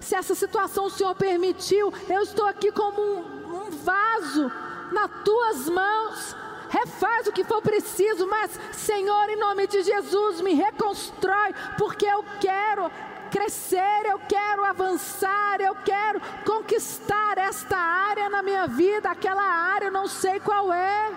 Se 0.00 0.14
essa 0.14 0.34
situação 0.34 0.86
o 0.86 0.90
Senhor 0.90 1.14
permitiu, 1.14 1.92
eu 2.08 2.22
estou 2.22 2.44
aqui 2.44 2.70
como 2.72 3.00
um, 3.00 3.66
um 3.66 3.70
vaso 3.70 4.50
nas 4.92 5.10
tuas 5.24 5.68
mãos. 5.70 6.36
Refaz 6.68 7.28
o 7.28 7.32
que 7.32 7.44
for 7.44 7.62
preciso, 7.62 8.26
mas 8.26 8.58
Senhor, 8.72 9.30
em 9.30 9.36
nome 9.36 9.66
de 9.66 9.82
Jesus, 9.82 10.40
me 10.40 10.54
reconstrói, 10.54 11.54
porque 11.78 12.04
eu 12.04 12.24
quero 12.40 12.90
crescer, 13.34 14.06
eu 14.06 14.20
quero 14.28 14.64
avançar, 14.64 15.60
eu 15.60 15.74
quero 15.84 16.20
conquistar 16.46 17.36
esta 17.36 17.76
área 17.76 18.28
na 18.28 18.44
minha 18.44 18.68
vida, 18.68 19.10
aquela 19.10 19.42
área 19.42 19.86
eu 19.86 19.92
não 19.92 20.06
sei 20.06 20.38
qual 20.38 20.72
é. 20.72 21.12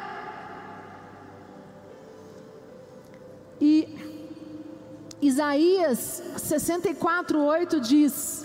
E 3.62 3.88
Isaías 5.22 6.24
64:8 6.38 7.80
diz: 7.80 8.44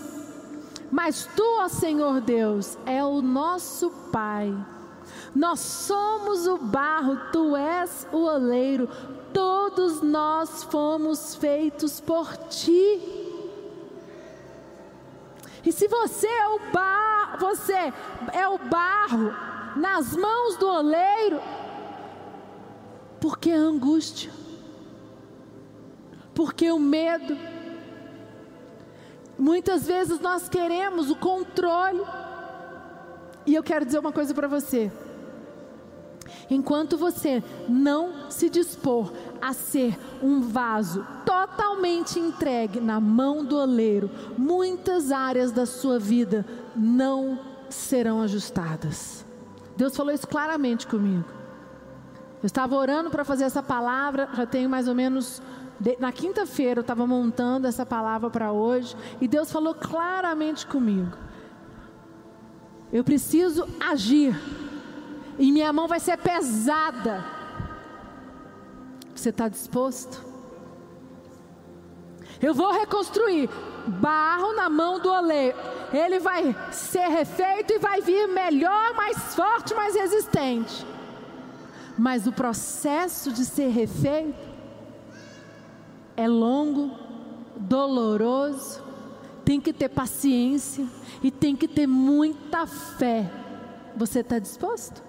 Mas 0.91 1.27
tu, 1.35 1.43
ó 1.59 1.67
Senhor 1.67 2.21
Deus, 2.21 2.77
é 2.85 3.03
o 3.03 3.23
nosso 3.23 3.89
Pai. 4.11 4.55
Nós 5.33 5.59
somos 5.59 6.45
o 6.45 6.59
barro, 6.59 7.17
tu 7.31 7.55
és 7.55 8.07
o 8.11 8.17
oleiro, 8.17 8.87
todos 9.33 9.99
nós 10.03 10.63
fomos 10.65 11.33
feitos 11.33 11.99
por 11.99 12.37
ti. 12.49 13.22
E 15.65 15.71
se 15.71 15.87
você 15.87 16.27
é 16.27 16.47
o 16.47 16.59
barro, 16.71 17.39
você 17.39 17.93
é 18.33 18.47
o 18.47 18.57
barro 18.57 19.33
nas 19.75 20.15
mãos 20.15 20.57
do 20.57 20.67
oleiro, 20.67 21.41
por 23.19 23.37
que 23.37 23.51
a 23.51 23.57
angústia? 23.57 24.31
Porque 26.33 26.71
o 26.71 26.79
medo? 26.79 27.37
Muitas 29.37 29.87
vezes 29.87 30.19
nós 30.19 30.49
queremos 30.49 31.09
o 31.09 31.15
controle. 31.15 32.03
E 33.45 33.55
eu 33.55 33.63
quero 33.63 33.85
dizer 33.85 33.99
uma 33.99 34.11
coisa 34.11 34.33
para 34.33 34.47
você. 34.47 34.91
Enquanto 36.49 36.97
você 36.97 37.43
não 37.67 38.29
se 38.29 38.49
dispor 38.49 39.11
a 39.43 39.51
ser 39.51 39.99
um 40.21 40.39
vaso 40.39 41.05
totalmente 41.25 42.17
entregue 42.17 42.79
na 42.79 42.97
mão 42.97 43.43
do 43.43 43.57
oleiro, 43.57 44.09
muitas 44.37 45.11
áreas 45.11 45.51
da 45.51 45.65
sua 45.65 45.99
vida 45.99 46.45
não 46.73 47.37
serão 47.69 48.21
ajustadas. 48.21 49.25
Deus 49.75 49.97
falou 49.97 50.13
isso 50.13 50.25
claramente 50.25 50.87
comigo. 50.87 51.25
Eu 52.41 52.47
estava 52.47 52.73
orando 52.73 53.09
para 53.09 53.25
fazer 53.25 53.43
essa 53.43 53.61
palavra, 53.61 54.29
já 54.33 54.45
tenho 54.45 54.69
mais 54.69 54.87
ou 54.87 54.95
menos. 54.95 55.41
Na 55.99 56.13
quinta-feira 56.13 56.79
eu 56.79 56.83
estava 56.83 57.05
montando 57.05 57.67
essa 57.67 57.85
palavra 57.85 58.29
para 58.29 58.53
hoje, 58.53 58.95
e 59.19 59.27
Deus 59.27 59.51
falou 59.51 59.75
claramente 59.75 60.65
comigo. 60.65 61.17
Eu 62.93 63.03
preciso 63.03 63.67
agir 63.77 64.39
e 65.37 65.51
minha 65.51 65.73
mão 65.73 65.85
vai 65.85 65.99
ser 65.99 66.17
pesada. 66.17 67.42
Você 69.15 69.29
está 69.29 69.47
disposto? 69.47 70.23
Eu 72.41 72.53
vou 72.53 72.71
reconstruir 72.71 73.49
barro 73.87 74.53
na 74.53 74.69
mão 74.69 74.99
do 74.99 75.09
oleiro. 75.09 75.57
Ele 75.93 76.19
vai 76.19 76.55
ser 76.71 77.07
refeito 77.07 77.73
e 77.73 77.79
vai 77.79 78.01
vir 78.01 78.27
melhor, 78.27 78.93
mais 78.95 79.35
forte, 79.35 79.73
mais 79.73 79.95
resistente. 79.95 80.85
Mas 81.97 82.25
o 82.25 82.31
processo 82.31 83.31
de 83.31 83.45
ser 83.45 83.69
refeito 83.69 84.53
é 86.17 86.27
longo, 86.27 86.91
doloroso, 87.55 88.83
tem 89.45 89.61
que 89.61 89.71
ter 89.71 89.89
paciência 89.89 90.85
e 91.21 91.29
tem 91.29 91.55
que 91.55 91.67
ter 91.67 91.87
muita 91.87 92.65
fé. 92.65 93.31
Você 93.95 94.19
está 94.19 94.39
disposto? 94.39 95.03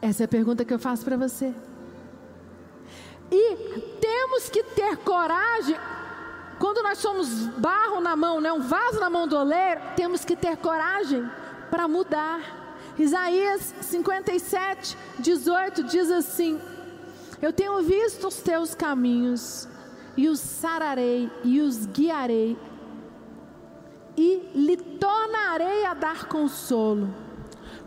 Essa 0.00 0.24
é 0.24 0.26
a 0.26 0.28
pergunta 0.28 0.64
que 0.64 0.74
eu 0.74 0.78
faço 0.78 1.04
para 1.04 1.16
você. 1.16 1.54
E 3.30 3.56
temos 4.00 4.48
que 4.48 4.62
ter 4.62 4.98
coragem, 4.98 5.76
quando 6.58 6.82
nós 6.82 6.98
somos 6.98 7.28
barro 7.58 8.00
na 8.00 8.14
mão, 8.14 8.40
né, 8.40 8.52
um 8.52 8.60
vaso 8.60 9.00
na 9.00 9.10
mão 9.10 9.26
do 9.26 9.36
oleiro, 9.36 9.80
temos 9.96 10.24
que 10.24 10.36
ter 10.36 10.56
coragem 10.58 11.28
para 11.70 11.88
mudar. 11.88 12.94
Isaías 12.98 13.74
57, 13.80 14.96
18 15.18 15.82
diz 15.84 16.10
assim: 16.10 16.60
Eu 17.42 17.52
tenho 17.52 17.82
visto 17.82 18.28
os 18.28 18.36
teus 18.36 18.74
caminhos, 18.74 19.68
e 20.16 20.28
os 20.28 20.40
sararei, 20.40 21.30
e 21.42 21.60
os 21.60 21.84
guiarei, 21.86 22.56
e 24.16 24.50
lhe 24.54 24.76
tornarei 24.76 25.84
a 25.84 25.94
dar 25.94 26.26
consolo 26.26 27.25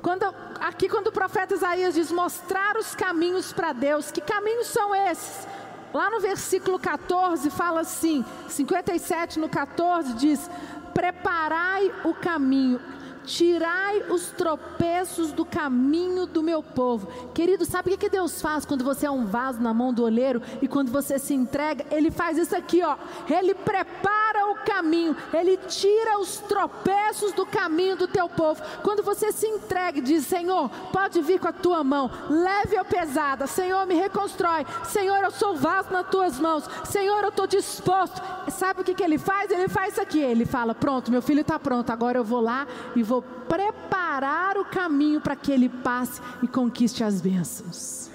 quando, 0.02 0.34
aqui, 0.60 0.88
quando 0.88 1.08
o 1.08 1.12
profeta 1.12 1.54
Isaías 1.54 1.94
diz 1.94 2.12
mostrar 2.12 2.78
os 2.78 2.96
caminhos 2.96 3.52
para 3.52 3.74
Deus, 3.74 4.12
que 4.12 4.22
caminhos 4.22 4.68
são 4.68 4.96
esses? 4.96 5.48
Lá 5.94 6.10
no 6.10 6.20
versículo 6.20 6.78
14 6.78 7.50
fala 7.50 7.82
assim, 7.82 8.24
57 8.48 9.40
no 9.40 9.50
14 9.50 10.14
diz: 10.14 10.50
Preparai 10.94 11.92
o 12.04 12.14
caminho, 12.14 12.80
tirai 13.26 14.04
os 14.10 14.28
tropeços 14.32 15.32
do 15.32 15.44
caminho 15.44 16.28
do 16.28 16.44
meu 16.44 16.62
povo. 16.62 17.08
Querido, 17.34 17.66
sabe 17.66 17.94
o 17.94 17.98
que 17.98 18.10
Deus 18.10 18.40
faz 18.40 18.66
quando 18.66 18.84
você 18.84 19.08
é 19.08 19.12
um 19.12 19.26
vaso 19.26 19.60
na 19.62 19.74
mão 19.74 19.92
do 19.92 20.04
olheiro 20.04 20.42
e 20.62 20.68
quando 20.68 20.92
você 20.92 21.18
se 21.18 21.34
entrega? 21.34 21.84
Ele 21.90 22.12
faz 22.12 22.38
isso 22.38 22.56
aqui, 22.56 22.84
ó. 22.84 22.96
Ele 23.28 23.56
prepara 23.56 24.29
caminho, 24.70 25.18
ele 25.34 25.58
tira 25.58 26.20
os 26.20 26.38
tropeços 26.38 27.34
do 27.34 27.46
caminho 27.46 27.98
do 27.98 28.08
teu 28.08 28.30
povo. 28.30 28.62
Quando 28.84 29.02
você 29.02 29.32
se 29.32 29.48
entrega 29.48 29.98
e 29.98 30.02
diz: 30.02 30.28
Senhor, 30.28 30.70
pode 30.92 31.20
vir 31.22 31.40
com 31.40 31.48
a 31.48 31.54
tua 31.54 31.84
mão, 31.84 32.12
leve 32.30 32.78
ou 32.78 32.86
pesada, 32.86 33.48
Senhor, 33.48 33.86
me 33.88 33.96
reconstrói. 33.96 34.66
Senhor, 34.84 35.18
eu 35.24 35.32
sou 35.32 35.56
vaso 35.56 35.92
nas 35.92 36.08
tuas 36.10 36.40
mãos. 36.40 36.70
Senhor, 36.86 37.24
eu 37.24 37.30
estou 37.30 37.48
disposto. 37.48 38.22
Sabe 38.52 38.82
o 38.82 38.84
que, 38.84 38.94
que 38.94 39.04
ele 39.04 39.18
faz? 39.18 39.50
Ele 39.50 39.68
faz 39.68 39.94
isso 39.94 40.02
aqui. 40.02 40.20
Ele 40.20 40.46
fala: 40.46 40.76
Pronto, 40.76 41.12
meu 41.12 41.22
filho 41.22 41.42
está 41.42 41.58
pronto. 41.58 41.90
Agora 41.90 42.18
eu 42.18 42.24
vou 42.24 42.42
lá 42.42 42.68
e 42.96 43.02
vou 43.02 43.22
preparar 43.22 44.58
o 44.58 44.66
caminho 44.66 45.20
para 45.20 45.36
que 45.36 45.52
ele 45.52 45.70
passe 45.70 46.22
e 46.44 46.48
conquiste 46.48 47.04
as 47.04 47.20
bênçãos. 47.20 48.09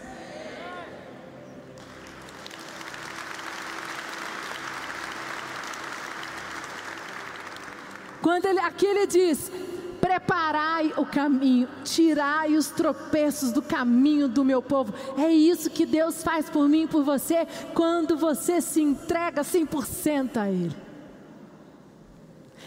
Quando 8.25 8.47
ele, 8.47 8.59
aqui 8.59 8.87
ele 8.87 9.07
diz: 9.07 9.53
preparai 10.01 10.95
o 10.97 11.05
caminho, 11.05 11.69
tirai 11.85 12.57
os 12.57 12.69
tropeços 12.69 13.53
do 13.53 13.61
caminho 13.61 14.29
do 14.29 14.43
meu 14.43 14.63
povo. 14.63 14.95
É 15.19 15.31
isso 15.31 15.69
que 15.69 15.85
Deus 15.85 16.23
faz 16.23 16.49
por 16.49 16.67
mim 16.67 16.85
e 16.85 16.87
por 16.87 17.05
você 17.05 17.47
quando 17.75 18.17
você 18.17 18.63
se 18.63 18.81
entrega 18.81 19.43
100% 19.43 20.39
a 20.39 20.51
Ele. 20.51 20.75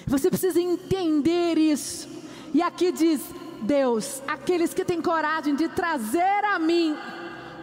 Você 0.05 0.29
precisa 0.29 0.61
entender 0.61 1.57
isso. 1.57 2.07
E 2.53 2.61
aqui 2.61 2.91
diz: 2.91 3.21
Deus, 3.63 4.21
aqueles 4.27 4.75
que 4.75 4.85
têm 4.85 5.01
coragem 5.01 5.55
de 5.55 5.67
trazer 5.69 6.45
a 6.53 6.59
mim 6.59 6.95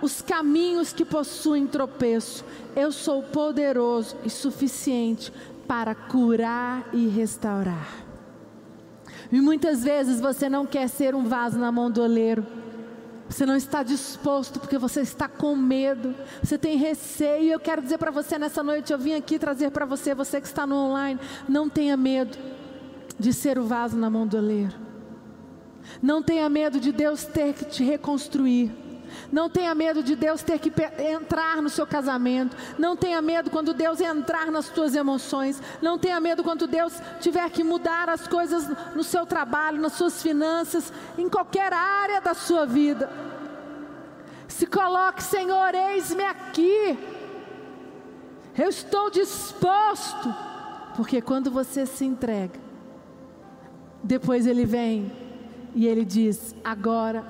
os 0.02 0.20
caminhos 0.22 0.92
que 0.92 1.04
possuem 1.04 1.66
tropeço, 1.66 2.44
eu 2.76 2.92
sou 2.92 3.22
poderoso 3.22 4.16
e 4.24 4.30
suficiente 4.30 5.32
para 5.66 5.94
curar 5.94 6.88
e 6.92 7.08
restaurar. 7.08 8.04
E 9.32 9.40
muitas 9.40 9.82
vezes 9.82 10.20
você 10.20 10.48
não 10.48 10.66
quer 10.66 10.88
ser 10.88 11.14
um 11.14 11.24
vaso 11.24 11.58
na 11.58 11.72
mão 11.72 11.90
do 11.90 12.02
oleiro. 12.02 12.46
Você 13.28 13.46
não 13.46 13.56
está 13.56 13.82
disposto 13.82 14.60
porque 14.60 14.78
você 14.78 15.00
está 15.00 15.26
com 15.26 15.56
medo, 15.56 16.14
você 16.42 16.58
tem 16.58 16.76
receio. 16.76 17.52
Eu 17.52 17.58
quero 17.58 17.82
dizer 17.82 17.98
para 17.98 18.10
você 18.10 18.38
nessa 18.38 18.62
noite, 18.62 18.92
eu 18.92 18.98
vim 18.98 19.14
aqui 19.14 19.38
trazer 19.38 19.70
para 19.70 19.86
você, 19.86 20.14
você 20.14 20.40
que 20.40 20.46
está 20.46 20.66
no 20.66 20.76
online, 20.76 21.18
não 21.48 21.68
tenha 21.68 21.96
medo 21.96 22.36
de 23.18 23.32
ser 23.32 23.58
o 23.58 23.64
vaso 23.64 23.96
na 23.96 24.10
mão 24.10 24.26
do 24.26 24.36
oleiro. 24.36 24.74
Não 26.02 26.22
tenha 26.22 26.48
medo 26.48 26.78
de 26.78 26.92
Deus 26.92 27.24
ter 27.24 27.54
que 27.54 27.64
te 27.64 27.82
reconstruir. 27.82 28.83
Não 29.30 29.48
tenha 29.48 29.74
medo 29.74 30.02
de 30.02 30.14
Deus 30.14 30.42
ter 30.42 30.58
que 30.58 30.72
entrar 30.98 31.60
no 31.62 31.68
seu 31.68 31.86
casamento. 31.86 32.56
Não 32.78 32.96
tenha 32.96 33.20
medo 33.20 33.50
quando 33.50 33.74
Deus 33.74 34.00
entrar 34.00 34.50
nas 34.50 34.66
suas 34.66 34.94
emoções. 34.94 35.60
Não 35.82 35.98
tenha 35.98 36.20
medo 36.20 36.42
quando 36.42 36.66
Deus 36.66 36.94
tiver 37.20 37.48
que 37.50 37.64
mudar 37.64 38.08
as 38.08 38.26
coisas 38.26 38.68
no 38.94 39.02
seu 39.02 39.26
trabalho, 39.26 39.80
nas 39.80 39.94
suas 39.94 40.22
finanças, 40.22 40.92
em 41.18 41.28
qualquer 41.28 41.72
área 41.72 42.20
da 42.20 42.34
sua 42.34 42.66
vida. 42.66 43.10
Se 44.48 44.66
coloque, 44.66 45.22
Senhor, 45.22 45.74
eis-me 45.74 46.24
aqui. 46.24 46.98
Eu 48.56 48.68
estou 48.68 49.10
disposto. 49.10 50.32
Porque 50.96 51.20
quando 51.20 51.50
você 51.50 51.86
se 51.86 52.04
entrega, 52.04 52.58
depois 54.02 54.46
ele 54.46 54.64
vem 54.64 55.10
e 55.74 55.86
ele 55.86 56.04
diz: 56.04 56.54
agora 56.62 57.24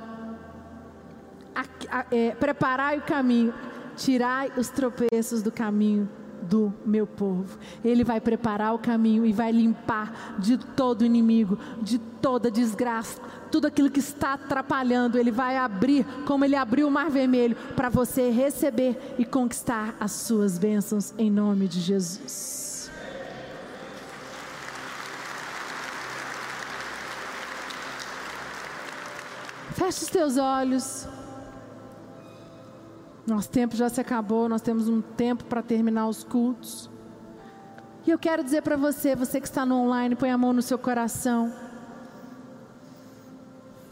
é, 2.10 2.30
preparai 2.32 2.98
o 2.98 3.02
caminho, 3.02 3.54
tirai 3.96 4.50
os 4.56 4.68
tropeços 4.68 5.42
do 5.42 5.52
caminho 5.52 6.08
do 6.44 6.72
meu 6.84 7.06
povo. 7.06 7.58
Ele 7.84 8.04
vai 8.04 8.20
preparar 8.20 8.74
o 8.74 8.78
caminho 8.78 9.24
e 9.24 9.32
vai 9.32 9.50
limpar 9.50 10.36
de 10.38 10.58
todo 10.58 11.04
inimigo, 11.04 11.58
de 11.80 11.98
toda 11.98 12.50
desgraça, 12.50 13.20
tudo 13.50 13.66
aquilo 13.66 13.90
que 13.90 14.00
está 14.00 14.34
atrapalhando. 14.34 15.18
Ele 15.18 15.30
vai 15.30 15.56
abrir, 15.56 16.04
como 16.26 16.44
ele 16.44 16.56
abriu 16.56 16.88
o 16.88 16.90
Mar 16.90 17.10
Vermelho, 17.10 17.56
para 17.74 17.88
você 17.88 18.30
receber 18.30 19.14
e 19.18 19.24
conquistar 19.24 19.94
as 19.98 20.12
suas 20.12 20.58
bênçãos 20.58 21.14
em 21.18 21.30
nome 21.30 21.66
de 21.66 21.80
Jesus. 21.80 22.90
Feche 29.72 30.04
os 30.04 30.10
teus 30.10 30.36
olhos. 30.36 31.08
Nosso 33.26 33.48
tempo 33.48 33.74
já 33.74 33.88
se 33.88 34.00
acabou, 34.00 34.48
nós 34.48 34.60
temos 34.60 34.88
um 34.88 35.00
tempo 35.00 35.44
para 35.44 35.62
terminar 35.62 36.08
os 36.08 36.22
cultos. 36.22 36.90
E 38.06 38.10
eu 38.10 38.18
quero 38.18 38.44
dizer 38.44 38.62
para 38.62 38.76
você, 38.76 39.16
você 39.16 39.40
que 39.40 39.46
está 39.46 39.64
no 39.64 39.76
online, 39.76 40.14
põe 40.14 40.30
a 40.30 40.36
mão 40.36 40.52
no 40.52 40.60
seu 40.60 40.78
coração. 40.78 41.52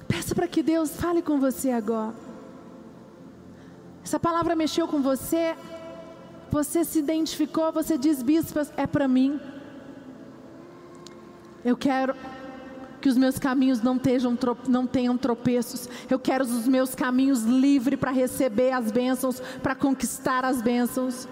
Peça 0.07 0.35
para 0.35 0.47
que 0.47 0.63
Deus 0.63 0.95
fale 0.95 1.23
com 1.23 1.41
você 1.41 1.71
agora. 1.71 2.15
Essa 4.05 4.21
palavra 4.21 4.55
mexeu 4.55 4.87
com 4.87 5.01
você, 5.01 5.57
você 6.51 6.85
se 6.85 6.99
identificou, 6.99 7.73
você 7.73 7.97
diz, 7.97 8.23
bispo, 8.23 8.61
é 8.77 8.87
para 8.87 9.09
mim. 9.09 9.41
Eu 11.65 11.77
quero 11.77 12.15
que 13.03 13.09
os 13.09 13.17
meus 13.19 13.39
caminhos 13.39 13.83
não, 13.83 13.99
tenham, 13.99 14.39
não 14.69 14.87
tenham 14.87 15.19
tropeços. 15.19 15.89
Eu 16.09 16.19
quero 16.19 16.45
os 16.45 16.69
meus 16.69 16.95
caminhos 16.95 17.43
livres 17.43 17.99
para 17.99 18.13
receber 18.13 18.71
as 18.71 18.91
bênçãos, 18.91 19.43
para 19.63 19.75
conquistar 19.75 20.45
as 20.45 20.63
bênçãos. 20.63 21.29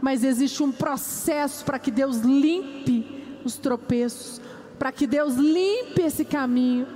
Mas 0.00 0.24
existe 0.24 0.62
um 0.62 0.72
processo 0.72 1.64
para 1.64 1.78
que 1.78 1.90
Deus 1.90 2.18
limpe 2.18 3.40
os 3.44 3.56
tropeços, 3.56 4.40
para 4.78 4.90
que 4.90 5.06
Deus 5.06 5.34
limpe 5.34 6.00
esse 6.02 6.24
caminho. 6.24 6.86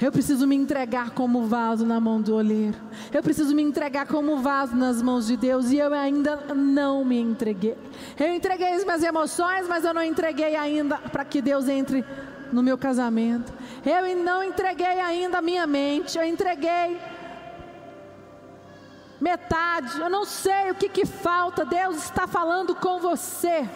Eu 0.00 0.10
preciso 0.10 0.46
me 0.46 0.56
entregar 0.56 1.10
como 1.10 1.46
vaso 1.46 1.86
na 1.86 2.00
mão 2.00 2.20
do 2.20 2.34
oleiro. 2.34 2.76
Eu 3.12 3.22
preciso 3.22 3.54
me 3.54 3.62
entregar 3.62 4.06
como 4.06 4.38
vaso 4.38 4.74
nas 4.74 5.00
mãos 5.00 5.26
de 5.26 5.36
Deus. 5.36 5.70
E 5.70 5.78
eu 5.78 5.92
ainda 5.94 6.36
não 6.54 7.04
me 7.04 7.20
entreguei. 7.20 7.76
Eu 8.18 8.34
entreguei 8.34 8.74
as 8.74 8.84
minhas 8.84 9.02
emoções, 9.02 9.68
mas 9.68 9.84
eu 9.84 9.94
não 9.94 10.02
entreguei 10.02 10.56
ainda 10.56 10.98
para 10.98 11.24
que 11.24 11.40
Deus 11.40 11.68
entre 11.68 12.04
no 12.52 12.62
meu 12.62 12.76
casamento. 12.76 13.52
Eu 13.84 14.16
não 14.24 14.42
entreguei 14.42 15.00
ainda 15.00 15.38
a 15.38 15.42
minha 15.42 15.66
mente. 15.66 16.18
Eu 16.18 16.24
entreguei 16.24 16.98
metade. 19.20 20.00
Eu 20.00 20.10
não 20.10 20.24
sei 20.24 20.72
o 20.72 20.74
que, 20.74 20.88
que 20.88 21.06
falta. 21.06 21.64
Deus 21.64 21.96
está 21.96 22.26
falando 22.26 22.74
com 22.74 22.98
você. 22.98 23.68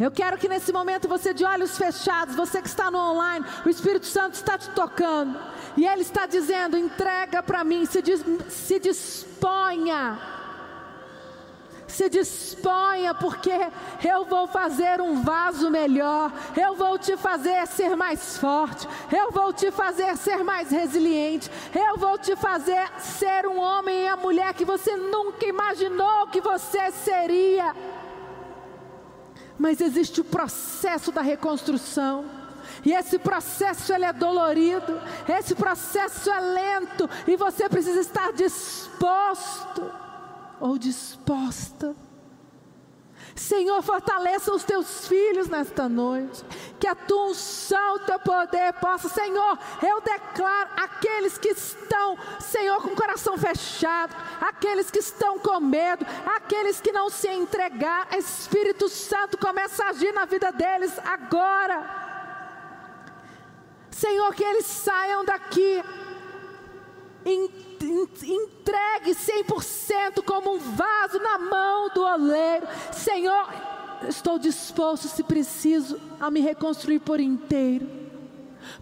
Eu 0.00 0.12
quero 0.12 0.38
que 0.38 0.48
nesse 0.48 0.72
momento 0.72 1.08
você 1.08 1.34
de 1.34 1.44
olhos 1.44 1.76
fechados, 1.76 2.36
você 2.36 2.62
que 2.62 2.68
está 2.68 2.88
no 2.90 2.98
online, 2.98 3.44
o 3.66 3.68
Espírito 3.68 4.06
Santo 4.06 4.34
está 4.34 4.56
te 4.56 4.70
tocando. 4.70 5.36
E 5.76 5.84
Ele 5.84 6.02
está 6.02 6.24
dizendo: 6.24 6.76
entrega 6.76 7.42
para 7.42 7.64
mim, 7.64 7.84
se, 7.84 8.00
dis, 8.00 8.24
se 8.48 8.78
disponha. 8.78 10.18
Se 11.88 12.08
disponha, 12.08 13.14
porque 13.14 13.50
eu 14.04 14.24
vou 14.26 14.46
fazer 14.46 15.00
um 15.00 15.22
vaso 15.22 15.70
melhor, 15.70 16.30
eu 16.54 16.76
vou 16.76 16.98
te 16.98 17.16
fazer 17.16 17.66
ser 17.66 17.96
mais 17.96 18.36
forte, 18.36 18.86
eu 19.10 19.32
vou 19.32 19.54
te 19.54 19.70
fazer 19.70 20.14
ser 20.18 20.44
mais 20.44 20.70
resiliente, 20.70 21.50
eu 21.74 21.96
vou 21.96 22.18
te 22.18 22.36
fazer 22.36 22.86
ser 22.98 23.46
um 23.46 23.58
homem 23.58 24.02
e 24.02 24.06
a 24.06 24.16
mulher 24.16 24.52
que 24.52 24.66
você 24.66 24.96
nunca 24.96 25.46
imaginou 25.46 26.26
que 26.26 26.42
você 26.42 26.92
seria 26.92 27.74
mas 29.58 29.80
existe 29.80 30.20
o 30.20 30.24
processo 30.24 31.10
da 31.10 31.20
reconstrução. 31.20 32.24
E 32.84 32.92
esse 32.92 33.18
processo 33.18 33.92
ele 33.92 34.04
é 34.04 34.12
dolorido, 34.12 35.00
esse 35.28 35.54
processo 35.54 36.30
é 36.30 36.40
lento 36.40 37.10
e 37.26 37.36
você 37.36 37.68
precisa 37.68 38.00
estar 38.00 38.32
disposto 38.32 39.90
ou 40.60 40.78
disposta 40.78 41.94
Senhor, 43.38 43.80
fortaleça 43.82 44.52
os 44.52 44.64
teus 44.64 45.06
filhos 45.06 45.48
nesta 45.48 45.88
noite. 45.88 46.44
Que 46.80 46.88
a 46.88 46.94
tua 46.94 47.26
unção, 47.26 47.94
o 47.94 47.98
teu 48.00 48.18
poder 48.18 48.72
possa, 48.74 49.08
Senhor, 49.08 49.58
eu 49.82 50.00
declaro 50.00 50.70
aqueles 50.76 51.38
que 51.38 51.48
estão, 51.48 52.18
Senhor, 52.40 52.82
com 52.82 52.88
o 52.88 52.96
coração 52.96 53.38
fechado, 53.38 54.14
aqueles 54.40 54.90
que 54.90 54.98
estão 54.98 55.38
com 55.38 55.60
medo, 55.60 56.04
aqueles 56.26 56.80
que 56.80 56.90
não 56.90 57.08
se 57.08 57.28
entregar, 57.28 58.08
Espírito 58.16 58.88
Santo 58.88 59.38
começa 59.38 59.84
a 59.84 59.90
agir 59.90 60.12
na 60.12 60.24
vida 60.24 60.50
deles 60.50 60.98
agora. 61.04 62.08
Senhor, 63.90 64.34
que 64.34 64.44
eles 64.44 64.66
saiam 64.66 65.24
daqui 65.24 65.82
entregue 67.28 69.14
100% 69.14 70.22
como 70.24 70.54
um 70.54 70.58
vaso 70.58 71.18
na 71.18 71.38
mão 71.38 71.88
do 71.90 72.02
oleiro. 72.02 72.66
Senhor, 72.92 73.48
estou 74.08 74.38
disposto, 74.38 75.08
se 75.08 75.22
preciso, 75.22 76.00
a 76.20 76.30
me 76.30 76.40
reconstruir 76.40 77.00
por 77.00 77.20
inteiro. 77.20 77.98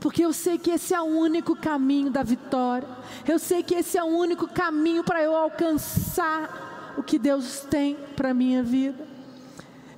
Porque 0.01 0.25
eu 0.25 0.33
sei 0.33 0.59
que 0.59 0.71
esse 0.71 0.95
é 0.95 1.01
o 1.01 1.05
único 1.05 1.55
caminho 1.55 2.11
da 2.11 2.23
vitória. 2.23 2.89
Eu 3.27 3.39
sei 3.39 3.63
que 3.63 3.75
esse 3.75 3.97
é 3.97 4.03
o 4.03 4.07
único 4.07 4.49
caminho 4.49 5.05
para 5.05 5.23
eu 5.23 5.35
alcançar 5.35 6.95
o 6.97 7.03
que 7.03 7.19
Deus 7.19 7.61
tem 7.61 7.95
para 8.17 8.31
a 8.31 8.35
minha 8.35 8.63
vida. 8.63 9.07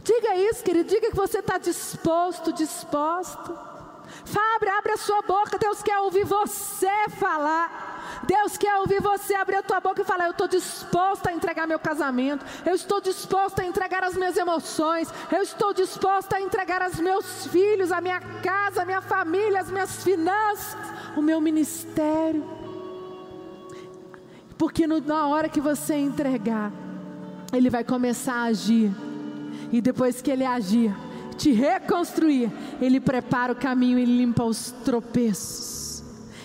Diga 0.03 0.37
isso, 0.37 0.65
querido. 0.65 0.89
Diga 0.89 1.11
que 1.11 1.17
você 1.17 1.39
está 1.39 1.59
disposto, 1.59 2.53
disposto. 2.53 3.57
Fábio, 4.25 4.73
abre 4.77 4.93
a 4.93 4.97
sua 4.97 5.23
boca. 5.23 5.59
Deus 5.59 5.83
quer 5.83 5.99
ouvir 5.99 6.25
você 6.25 7.09
falar. 7.19 7.99
Deus 8.27 8.57
quer 8.57 8.77
ouvir 8.77 9.01
você 9.01 9.35
abrir 9.35 9.57
a 9.57 9.63
tua 9.63 9.81
boca 9.81 10.03
e 10.03 10.05
falar: 10.05 10.27
Eu 10.27 10.33
estou 10.33 10.49
disposta 10.49 11.31
a 11.31 11.33
entregar 11.33 11.67
meu 11.67 11.79
casamento, 11.79 12.45
eu 12.65 12.75
estou 12.75 13.01
disposta 13.01 13.63
a 13.63 13.65
entregar 13.65 14.03
as 14.03 14.15
minhas 14.15 14.37
emoções, 14.37 15.13
eu 15.31 15.43
estou 15.43 15.73
disposta 15.73 16.37
a 16.37 16.41
entregar 16.41 16.87
os 16.89 16.99
meus 16.99 17.47
filhos, 17.47 17.93
a 17.93 18.01
minha 18.01 18.21
casa, 18.21 18.83
a 18.83 18.85
minha 18.85 19.01
família, 19.01 19.61
as 19.61 19.71
minhas 19.71 20.03
finanças, 20.03 20.77
o 21.17 21.23
meu 21.23 21.41
ministério. 21.41 22.45
Porque 24.57 24.87
no, 24.87 25.01
na 25.01 25.29
hora 25.29 25.49
que 25.49 25.61
você 25.61 25.95
entregar, 25.95 26.73
Ele 27.53 27.71
vai 27.71 27.85
começar 27.85 28.35
a 28.35 28.45
agir, 28.45 28.91
e 29.71 29.81
depois 29.81 30.21
que 30.21 30.31
Ele 30.31 30.45
agir, 30.45 30.95
te 31.39 31.53
reconstruir, 31.53 32.51
Ele 32.81 33.01
prepara 33.01 33.53
o 33.53 33.57
caminho 33.57 33.99
e 33.99 34.05
limpa 34.05 34.45
os 34.45 34.73
tropeços, 34.85 36.03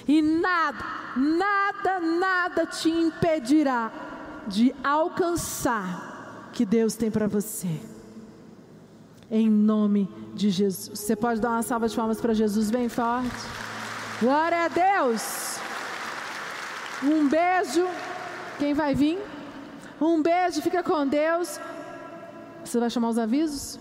e 0.07 0.21
nada, 0.21 0.85
nada, 1.17 1.99
nada 1.99 2.65
te 2.65 2.89
impedirá 2.89 3.91
de 4.47 4.73
alcançar 4.83 6.49
que 6.53 6.65
Deus 6.65 6.95
tem 6.95 7.09
para 7.09 7.27
você. 7.27 7.69
Em 9.31 9.49
nome 9.49 10.07
de 10.33 10.49
Jesus. 10.49 10.99
Você 10.99 11.15
pode 11.15 11.41
dar 11.41 11.49
uma 11.49 11.63
salva 11.63 11.87
de 11.87 11.95
palmas 11.95 12.21
para 12.21 12.33
Jesus 12.33 12.69
bem 12.69 12.87
forte? 12.87 13.31
Glória 14.19 14.65
a 14.65 14.67
Deus. 14.67 15.57
Um 17.01 17.27
beijo. 17.27 17.87
Quem 18.59 18.73
vai 18.73 18.93
vir? 18.93 19.19
Um 19.99 20.21
beijo, 20.21 20.61
fica 20.61 20.83
com 20.83 21.07
Deus. 21.07 21.59
Você 22.63 22.79
vai 22.79 22.89
chamar 22.89 23.09
os 23.09 23.17
avisos? 23.17 23.79